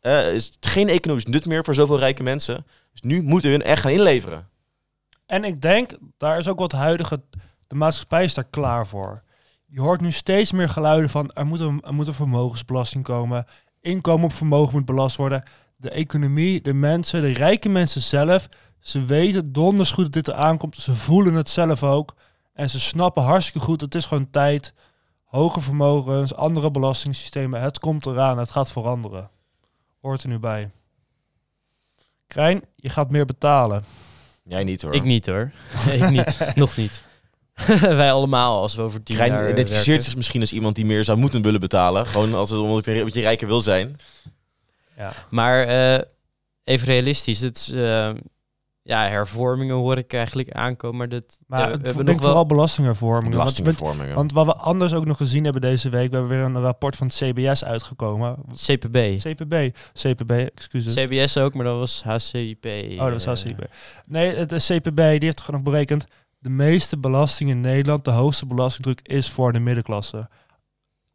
[0.00, 2.66] Er is geen economisch nut meer voor zoveel rijke mensen.
[2.92, 4.48] Dus nu moeten hun echt gaan inleveren.
[5.26, 7.22] En ik denk, daar is ook wat huidige,
[7.66, 9.22] de maatschappij is daar klaar voor.
[9.66, 13.46] Je hoort nu steeds meer geluiden van, er moet een, er moet vermogensbelasting komen.
[13.80, 15.42] Inkomen op vermogen moet belast worden.
[15.76, 18.48] De economie, de mensen, de rijke mensen zelf,
[18.80, 20.76] ze weten donders goed dat dit eraan komt.
[20.76, 22.14] Ze voelen het zelf ook.
[22.52, 24.72] En ze snappen hartstikke goed, het is gewoon tijd.
[25.24, 29.30] Hoge vermogens, andere belastingssystemen, het komt eraan, het gaat veranderen.
[30.00, 30.70] Hoort er nu bij.
[32.26, 33.84] Krijn, je gaat meer betalen.
[34.42, 34.94] Jij niet hoor.
[34.94, 35.52] ik niet hoor.
[35.92, 37.02] ik niet, nog niet.
[37.80, 40.04] Wij allemaal, als we over tien Krijn jaar eh, identificeert werken.
[40.04, 42.06] zich misschien als iemand die meer zou moeten willen betalen.
[42.06, 43.96] Gewoon als het omdat je een beetje rijker wil zijn.
[44.96, 45.12] Ja.
[45.30, 46.04] Maar eh,
[46.64, 47.72] even realistisch, het is,
[48.88, 50.96] ja, hervormingen hoor ik eigenlijk aankomen.
[50.96, 52.26] Maar dat, Maar ja, ik we hebben denk nog wel...
[52.26, 53.36] vooral belastinghervormingen.
[53.36, 56.60] Want, want, wat we anders ook nog gezien hebben deze week, we hebben weer een
[56.60, 58.36] rapport van het CBS uitgekomen.
[58.52, 58.96] CPB.
[59.18, 60.94] CPB, CPB, excuses.
[60.94, 62.66] CBS ook, maar dat was HCIP.
[62.98, 63.66] oh, dat was HCP.
[64.06, 66.06] Nee, het de CPB die heeft gewoon nog berekend,
[66.38, 70.28] de meeste belasting in Nederland, de hoogste belastingdruk is voor de middenklasse.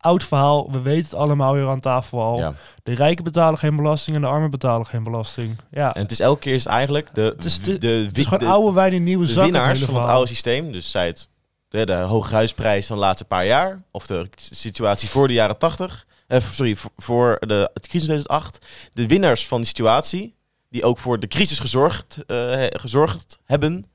[0.04, 2.38] Oud verhaal, we weten het allemaal weer aan tafel al.
[2.38, 2.54] Ja.
[2.84, 5.58] De rijken betalen geen belasting en de armen betalen geen belasting.
[5.72, 8.12] Ja, En het is elke keer is eigenlijk de, Het is de- de, het is
[8.12, 9.52] wi- gewoon de- oude wijn in nieuwe zakken.
[9.54, 10.72] winnaars van het oude systeem.
[10.72, 11.28] Dus zij het
[11.68, 13.82] de, de hoge huisprijs van de laatste paar jaar.
[13.92, 16.06] Of de situatie voor de jaren 80.
[16.28, 18.66] Eh, sorry, voor, de, het crisis 2008.
[18.94, 20.36] De winnaars van die situatie,
[20.70, 23.86] die ook voor de crisis gezorgd, eh, gezorgd hebben,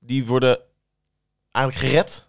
[0.00, 0.58] die worden
[1.52, 2.24] eigenlijk gered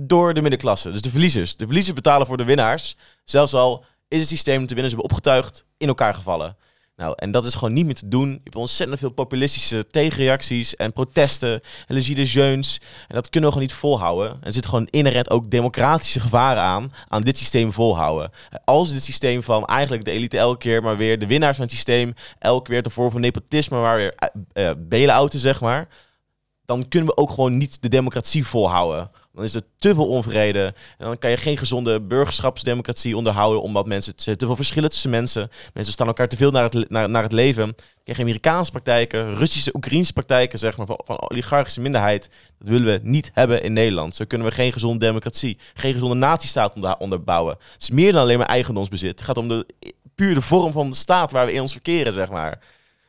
[0.00, 0.90] door de middenklasse.
[0.90, 1.56] Dus de verliezers.
[1.56, 2.96] De verliezers betalen voor de winnaars.
[3.24, 6.56] Zelfs al is het systeem dat de winnaars hebben opgetuigd in elkaar gevallen.
[6.98, 8.30] Nou, en dat is gewoon niet meer te doen.
[8.30, 12.80] Je hebt ontzettend veel populistische tegenreacties en protesten en gilets jaunes.
[13.08, 14.30] En dat kunnen we gewoon niet volhouden.
[14.30, 18.30] En er zitten gewoon inherent ook democratische gevaren aan, aan dit systeem volhouden.
[18.64, 21.74] Als dit systeem van eigenlijk de elite elke keer maar weer de winnaars van het
[21.74, 24.14] systeem, elke weer de vorm van nepotisme, maar weer
[24.54, 25.88] uh, bailouten, zeg maar.
[26.64, 29.10] Dan kunnen we ook gewoon niet de democratie volhouden.
[29.38, 30.74] Dan is er te veel onvrede.
[30.98, 33.62] En dan kan je geen gezonde burgerschapsdemocratie onderhouden.
[33.62, 35.50] Omdat mensen, te veel verschillen tussen mensen.
[35.74, 37.66] Mensen staan elkaar te veel naar het, naar, naar het leven.
[37.66, 37.74] Je
[38.04, 42.30] krijgt Amerikaanse praktijken, Russische, Oekraïnse praktijken, zeg maar, van, oligarchische minderheid.
[42.58, 44.14] Dat willen we niet hebben in Nederland.
[44.14, 47.56] Zo kunnen we geen gezonde democratie, geen gezonde natiestaat onder, onderbouwen.
[47.72, 49.10] Het is meer dan alleen maar eigendomsbezit.
[49.10, 49.66] Het gaat om de,
[50.14, 52.58] puur de vorm van de staat waar we in ons verkeren, zeg maar.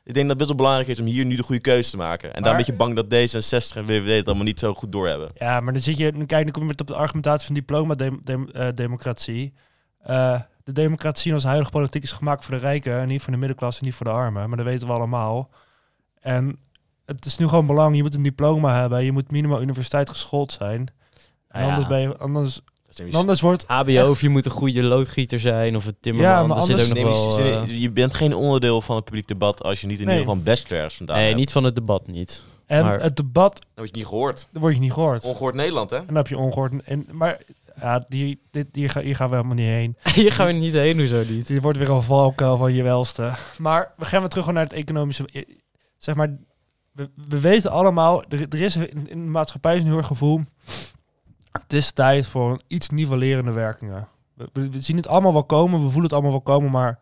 [0.09, 1.97] Ik denk dat het best wel belangrijk is om hier nu de goede keuze te
[1.97, 2.33] maken.
[2.33, 4.91] En Maar- daar ben je bang dat D66 en VVD het allemaal niet zo goed
[4.91, 5.31] doorhebben.
[5.37, 7.55] Ja, maar dan zit je, dan kijk, dan kom je met op de argumentatie van
[7.55, 9.53] diploma-democratie.
[9.99, 13.31] Eh, de democratie in onze huidige politiek is gemaakt voor de rijken en niet voor
[13.33, 14.47] de middenklasse en niet voor de armen.
[14.47, 15.49] Maar dat weten we allemaal.
[16.19, 16.59] En
[17.05, 20.51] het is nu gewoon belangrijk, je moet een diploma hebben, je moet minimaal universiteit geschoold
[20.51, 20.87] zijn.
[21.47, 21.67] En ja.
[21.67, 22.61] anders, ben je, anders,
[22.97, 23.63] is anders wordt...
[23.67, 26.31] HBO of je moet een goede loodgieter zijn of een timmerman.
[26.31, 27.65] Ja, maar dat zit anders- ook nog Nee, maar wel...
[27.65, 30.13] je- eh, je bent geen onderdeel van het publiek debat als je niet in Nee.
[30.17, 31.39] ieder geval een bachelor ergens vandaan nee, hebt.
[31.39, 32.43] niet van het debat niet.
[32.65, 34.47] En Maar- het debat, Dat word je niet gehoord.
[34.51, 35.23] daar word je niet gehoord.
[35.23, 35.97] Ongehoord Nederland, hè?
[35.97, 36.71] En dan heb je ongehoord.
[36.83, 37.37] En, maar
[37.81, 39.95] ja, die, dit, hier, ga, hier gaan we helemaal niet heen.
[40.23, 41.47] Hier gaan we niet heen, hoezo niet?
[41.47, 43.31] Dit wordt weer een valkuil van je welste.
[43.57, 45.27] Maar we gaan weer terug naar het economische.
[45.33, 45.43] eh,
[45.97, 46.37] Zeg maar,
[46.91, 50.07] we, we weten allemaal, er, er is in, in de maatschappij is een heel erg
[50.07, 50.41] gevoel.
[51.51, 54.07] Het is tijd voor een iets nivellerende werkingen.
[54.33, 56.99] We, we- we zien het allemaal wel komen, we voelen het allemaal wel komen, maar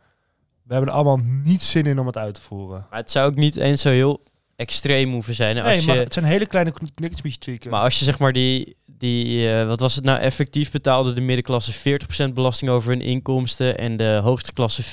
[0.63, 2.85] we hebben er allemaal niet zin in om het uit te voeren.
[2.89, 4.23] Maar het zou ook niet eens zo heel
[4.55, 5.57] extreem hoeven zijn.
[5.57, 7.71] Als Nee, maar je, het zijn hele kleine knikjes tweaken.
[7.71, 11.21] maar als je zeg maar die, die eh, wat was het nou, effectief betaalde de
[11.21, 14.85] middenklasse 40% belasting over hun inkomsten en de hoogste klasse 24%.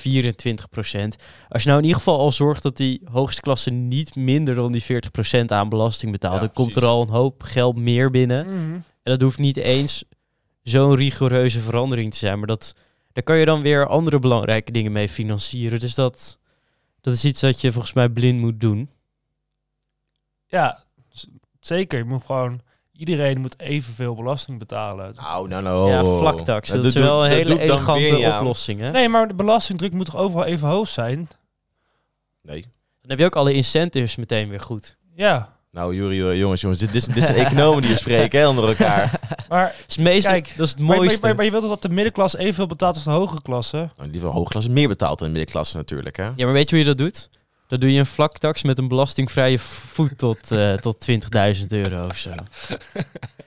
[1.49, 4.73] Als je nou in ieder geval al zorgt dat die hoogste klasse niet minder dan
[4.73, 8.47] die 40% aan belasting betaalt, Ja, dan komt er al een hoop geld meer binnen.
[8.47, 8.79] Mhm.
[9.05, 10.05] En dat hoeft niet eens
[10.63, 12.75] zo'n rigoureuze verandering te zijn, maar dat,
[13.13, 15.81] daar kan je dan weer andere belangrijke dingen mee financieren.
[15.81, 16.39] Dus dat,
[17.01, 18.91] dat is iets dat je volgens mij blind moet doen.
[20.47, 20.83] Ja,
[21.61, 21.99] zeker.
[21.99, 22.61] Je moet gewoon,
[22.93, 25.15] iedereen moet evenveel belasting betalen.
[25.15, 25.91] Nou, nou, nou.
[25.91, 26.71] ja, vlaktax.
[26.71, 28.81] Dat, is doe- wel een dat hele elegante weer oplossing.
[28.81, 28.91] Hè?
[28.91, 31.29] Nee, maar de belastingdruk moet toch overal even hoog zijn?
[32.43, 32.61] Nee.
[33.01, 34.97] Dan heb je ook alle incentives meteen weer goed.
[35.15, 38.49] Ja, Nou, Juri, eh, jongens, jongens, dit, dit, dit zijn economen die hier spreken, hè,
[38.49, 39.21] onder elkaar.
[39.49, 41.21] maar, Dat is, Kijk, dat is het maar, maar, mooiste.
[41.21, 43.91] maar, maar je wilt toch dat de middenklasse evenveel betaalt als de hogere klasse?
[43.97, 46.25] Nou, liever hoogklasse meer betaald dan de middenklasse natuurlijk, hè.
[46.25, 47.29] Ja, maar weet je hoe je dat doet?
[47.75, 52.17] Dan doe je een vlaktax met een belastingvrije voet tot, eh, tot 20.000 euro of
[52.17, 52.31] zo.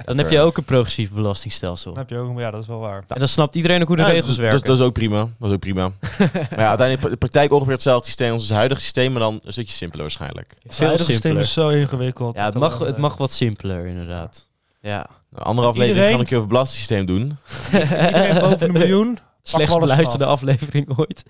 [0.06, 1.92] Dan heb je ook een progressief belastingstelsel.
[1.92, 3.04] Dan heb je ook, ja, dat is wel waar.
[3.08, 4.58] En dan snapt iedereen ook hoe de Ja, regels dat, werken.
[4.58, 5.20] Dat, dat is ook prima.
[5.40, 5.88] Dat is ook prima.
[6.20, 9.52] maar ja, uiteindelijk de praktijk ongeveer hetzelfde systeem als het huidige systeem, maar dan een
[9.52, 10.56] stukje simpeler waarschijnlijk.
[10.64, 11.42] Het Veel huidige systeem simpeler.
[11.48, 12.36] is zo ingewikkeld.
[12.36, 14.48] Ja, het mag, het eh, mag wat simpeler inderdaad.
[14.82, 15.08] Ja.
[15.34, 17.38] Een andere aflevering Iedereen- kan ik je over het belastingssysteem doen.
[18.06, 19.18] Iedereen boven een miljoen.
[19.44, 21.24] Slechts beluisterde aflevering ooit.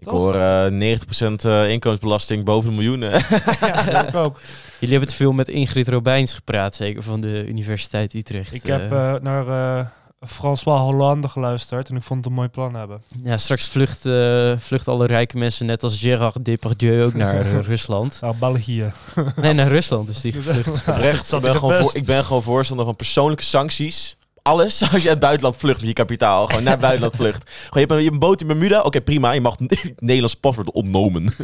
[0.00, 0.14] Ik Toch?
[0.14, 3.10] hoor eh 90% eh, inkomensbelasting boven de miljoenen.
[3.60, 4.40] ja, dat heb ik ook.
[4.78, 8.52] Jullie hebben te veel met Ingrid Robijns gepraat, zeker van de Universiteit Utrecht.
[8.52, 9.86] Ik heb eh, naar eh
[10.26, 13.02] François Hollande geluisterd en ik vond het een mooi plan hebben.
[13.24, 18.18] ja, straks vlucht, eh, vlucht alle rijke mensen net als Gérard Depardieu ook naar Rusland.
[18.20, 18.92] Nou, België.
[19.36, 20.86] Nee, naar Rusland is die gevlucht.
[21.32, 24.16] Ik ben, gewoon voor, ik ben gewoon voorstander van persoonlijke sancties.
[24.50, 26.46] Alles als je uit het buitenland vlucht met je kapitaal.
[26.46, 27.42] Gewoon naar het buitenland vlucht.
[27.68, 28.80] Gewoon, je, hebt een, je hebt een boot in Bermuda.
[28.80, 29.32] Oké, prima.
[29.32, 31.34] Je mag het Nederlands paspoort ontnomen.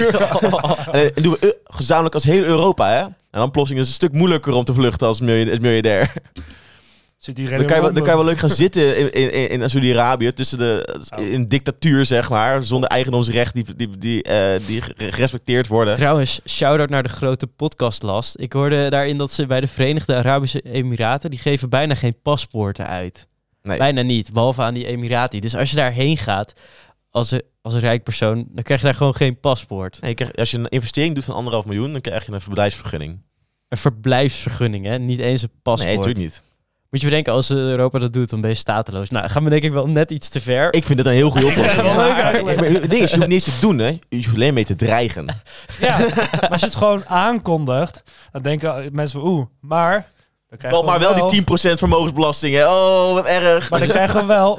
[0.93, 3.01] en, en doen we eh, gezamenlijk als heel Europa, hè?
[3.01, 6.13] En dan is het een stuk moeilijker om te vluchten als, miljardair.
[7.27, 9.71] Zit Dan kan, je, wel- dan kan je wel leuk gaan zitten in, in, in,
[9.71, 11.25] Saudi-Arabië, tussen de Oh.
[11.25, 15.95] in dictatuur zeg maar, zonder eigendomsrecht die, die, die, eh, die gerespecteerd worden.
[15.97, 18.39] Trouwens, shout-out naar de grote podcastlast.
[18.39, 21.31] Ik hoorde daarin dat ze bij de Verenigde Arabische Emiraten...
[21.31, 23.27] die geven bijna geen paspoorten uit.
[23.63, 23.79] Nee.
[23.79, 25.41] Bijna niet, behalve aan die Emiraten.
[25.41, 26.53] Dus als je daarheen gaat
[27.11, 28.47] als, een- als een rijk persoon...
[28.51, 30.01] dan krijg je daar gewoon geen paspoort.
[30.01, 33.19] Nee, je als je een investering doet van anderhalf miljoen, dan krijg je een verblijfsvergunning.
[33.69, 34.99] Een verblijfsvergunning, hè?
[34.99, 35.87] Niet eens een paspoort.
[35.89, 36.43] Nee, natuurlijk niet.
[36.97, 39.11] Moet je bedenken, als Europa dat doet, dan ben je stateloos.
[39.11, 40.73] Nou, gaan we denk ik wel net iets te ver.
[40.75, 41.83] Ik vind het een heel goede oplossing.
[41.83, 42.61] wel leuk Ja, eigenlijk.
[42.61, 43.87] maar Het ding is, je hoeft niets te doen, hè.
[44.09, 45.27] Je hoeft alleen mee te dreigen.
[45.81, 45.99] Ja,
[46.41, 49.93] maar als je het gewoon aankondigt, dan denken mensen van oeh, maar...
[50.49, 51.43] Dan krijgen Wel, we maar wel die
[51.73, 52.67] 10% vermogensbelasting, hè.
[52.69, 53.71] Oh, wat erg.
[53.71, 54.59] Maar dan krijgen we wel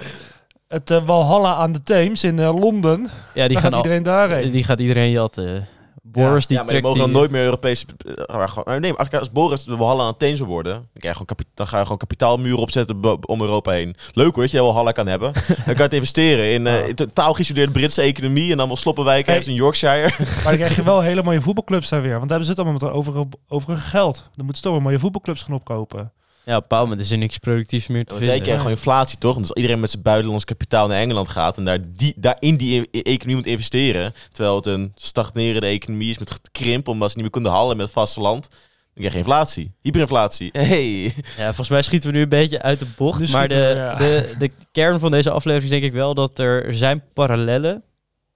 [0.68, 3.08] het eh, Walhalla aan de Theems in eh, Londen.
[3.34, 4.52] ja, die Dan gaan gaat al, iedereen daarheen.
[4.52, 5.68] die gaat iedereen jatten.
[6.12, 7.86] Boris, die ja, maar mogen dan nooit meer Europese...
[8.28, 11.26] eh, maar nee, als, als Boris de Walhalla aan Athene zou worden, dan, krijg je
[11.28, 13.96] gewoon dan ga je gewoon kapitaalmuren opzetten om Europa heen.
[14.14, 15.34] Leuk hoor, dat je Walhalla kan hebben.
[15.48, 19.26] dan kan je het investeren in, eh, in totaal geïsoleerde Britse economie en allemaal sloppenwijken
[19.26, 19.36] Hey.
[19.36, 20.10] ergens in Yorkshire.
[20.44, 22.18] Maar dan krijg je wel hele mooie voetbalclubs daar weer.
[22.18, 24.16] Want daar hebben ze het allemaal met overige, overige geld.
[24.16, 26.12] Dan moeten ze toch weer mooie voetbalclubs gaan opkopen.
[26.48, 29.34] Ja, op een bepaald moment is er niks productiefs meer te krijgt gewoon inflatie toch?
[29.34, 32.58] Want als iedereen met zijn buitenlands kapitaal naar Engeland gaat en daar, die, daar in
[32.58, 37.16] die e- economie moet investeren, terwijl het een stagnerende economie is met krimp, omdat ze
[37.16, 38.60] niet meer kunnen handelen met het vasteland, dan
[38.94, 39.72] krijg je inflatie.
[39.82, 40.50] Hyperinflatie.
[40.52, 41.04] Hey.
[41.38, 43.32] Ja, volgens mij schieten we nu een beetje uit de bocht.
[43.32, 43.96] Maar de, we, ja.
[43.96, 47.84] de, de kern van deze aflevering is denk ik wel dat er zijn parallellen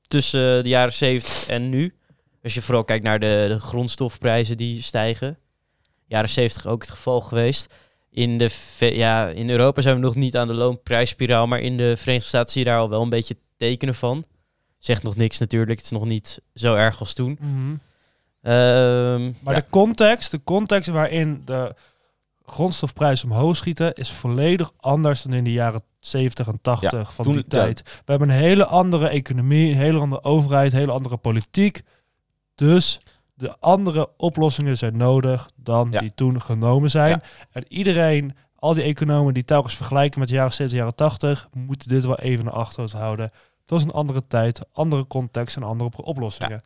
[0.08, 1.94] tussen de jaren 70 en nu.
[2.44, 5.38] Als je vooral kijkt naar de, de grondstofprijzen die stijgen.
[6.08, 7.74] Jaren 70 ook het geval geweest.
[8.14, 8.50] In, de,
[8.80, 12.52] ja, in Europa zijn we nog niet aan de loonprijsspiraal, maar in de Verenigde Staten
[12.52, 14.26] zie je daar al wel een beetje tekenen van.
[14.78, 17.38] Zegt nog niks natuurlijk, het is nog niet zo erg als toen.
[18.42, 19.60] Ehm, Maar ja.
[19.60, 21.76] de context, de context waarin de
[22.46, 27.26] grondstofprijzen omhoog schieten, is volledig anders dan in de jaren 70 en 80 Ja, van
[27.26, 27.82] toen- die tijd.
[27.84, 31.82] We hebben een hele andere economie, een hele andere overheid, een hele andere politiek.
[32.56, 33.00] Dus
[33.42, 36.00] de andere oplossingen zijn nodig dan Ja.
[36.00, 37.10] die toen genomen zijn.
[37.10, 37.22] Ja.
[37.52, 41.90] En iedereen, al die economen die telkens vergelijken met de jaren 70, jaren 80, moeten
[41.90, 43.26] dit wel even naar achteren houden.
[43.62, 46.62] Het was een andere tijd, andere context en andere oplossingen.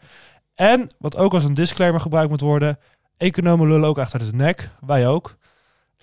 [0.55, 2.79] En wat ook als een disclaimer gebruikt moet worden,
[3.17, 5.35] economen lullen ook echt uit de nek, wij ook.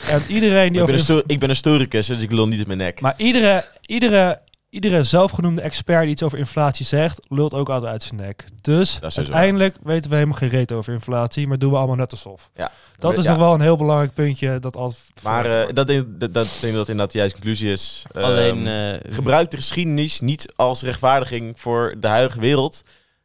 [0.08, 2.66] En iedereen die Ik ben, over ik ben een historicus, dus ik lul niet in
[2.66, 3.00] mijn nek.
[3.00, 4.40] maar iedere, iedere,
[4.72, 8.44] iedere zelfgenoemde expert die iets over inflatie zegt, lult ook altijd uit zijn nek.
[8.60, 12.10] Dus sowieso uiteindelijk weten we helemaal geen reet over inflatie, maar doen we allemaal net
[12.10, 12.50] alsof.
[12.54, 12.70] Ja.
[12.98, 13.30] Dat is Ja.
[13.30, 15.76] nog wel een heel belangrijk puntje dat altijd Maar eh, wordt.
[15.76, 18.02] dat denk, dat, dat denk ik dat inderdaad de juiste conclusie is.
[18.12, 22.82] Ehm, Alleen eh, gebruik de geschiedenis niet als rechtvaardiging voor de huidige wereld.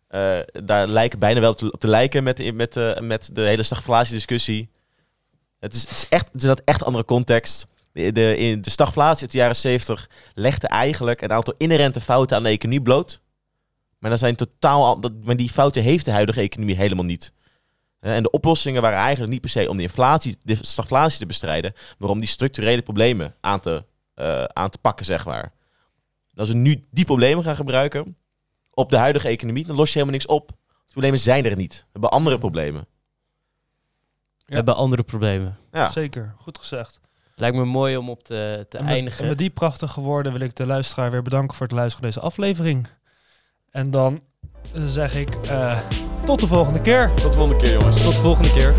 [0.08, 3.30] Eh, daar lijken bijna wel op te, op te lijken met, de- met, de met
[3.34, 4.70] de hele stagflatie-discussie.
[5.60, 7.66] Het is, het is echt, het is dat echt andere context.
[7.98, 12.38] De, de, in de stagflatie uit de jaren 70 legde eigenlijk een aantal inherente fouten
[12.38, 13.22] aan de economie bloot.
[14.00, 17.34] Maar, dat zijn totaal, al- dat, maar die fouten heeft de huidige economie helemaal niet.
[18.00, 21.74] En de oplossingen waren eigenlijk niet per se om de inflatie, de stagflatie te bestrijden,
[21.98, 23.84] maar om die structurele problemen aan te,
[24.14, 25.44] eh, aan te pakken, zeg maar.
[26.34, 28.18] En als we nu die problemen gaan gebruiken
[28.72, 30.48] op de huidige economie, dan los je helemaal niks op.
[30.68, 31.76] De problemen zijn er niet.
[31.78, 32.88] We hebben andere problemen.
[34.46, 35.58] we hebben andere problemen.
[35.72, 35.92] Ja.
[35.92, 37.00] Zeker, goed gezegd.
[37.38, 39.22] Het lijkt me mooi om op te, te En met, eindigen.
[39.24, 42.14] en met die prachtige woorden wil ik de luisteraar weer bedanken voor het luisteren naar
[42.14, 42.88] deze aflevering.
[43.72, 44.22] En dan
[44.74, 45.78] eh, zeg ik eh,
[46.26, 47.12] tot de volgende keer.
[47.14, 48.04] Tot de volgende keer, jongens.
[48.04, 48.74] Tot de volgende keer.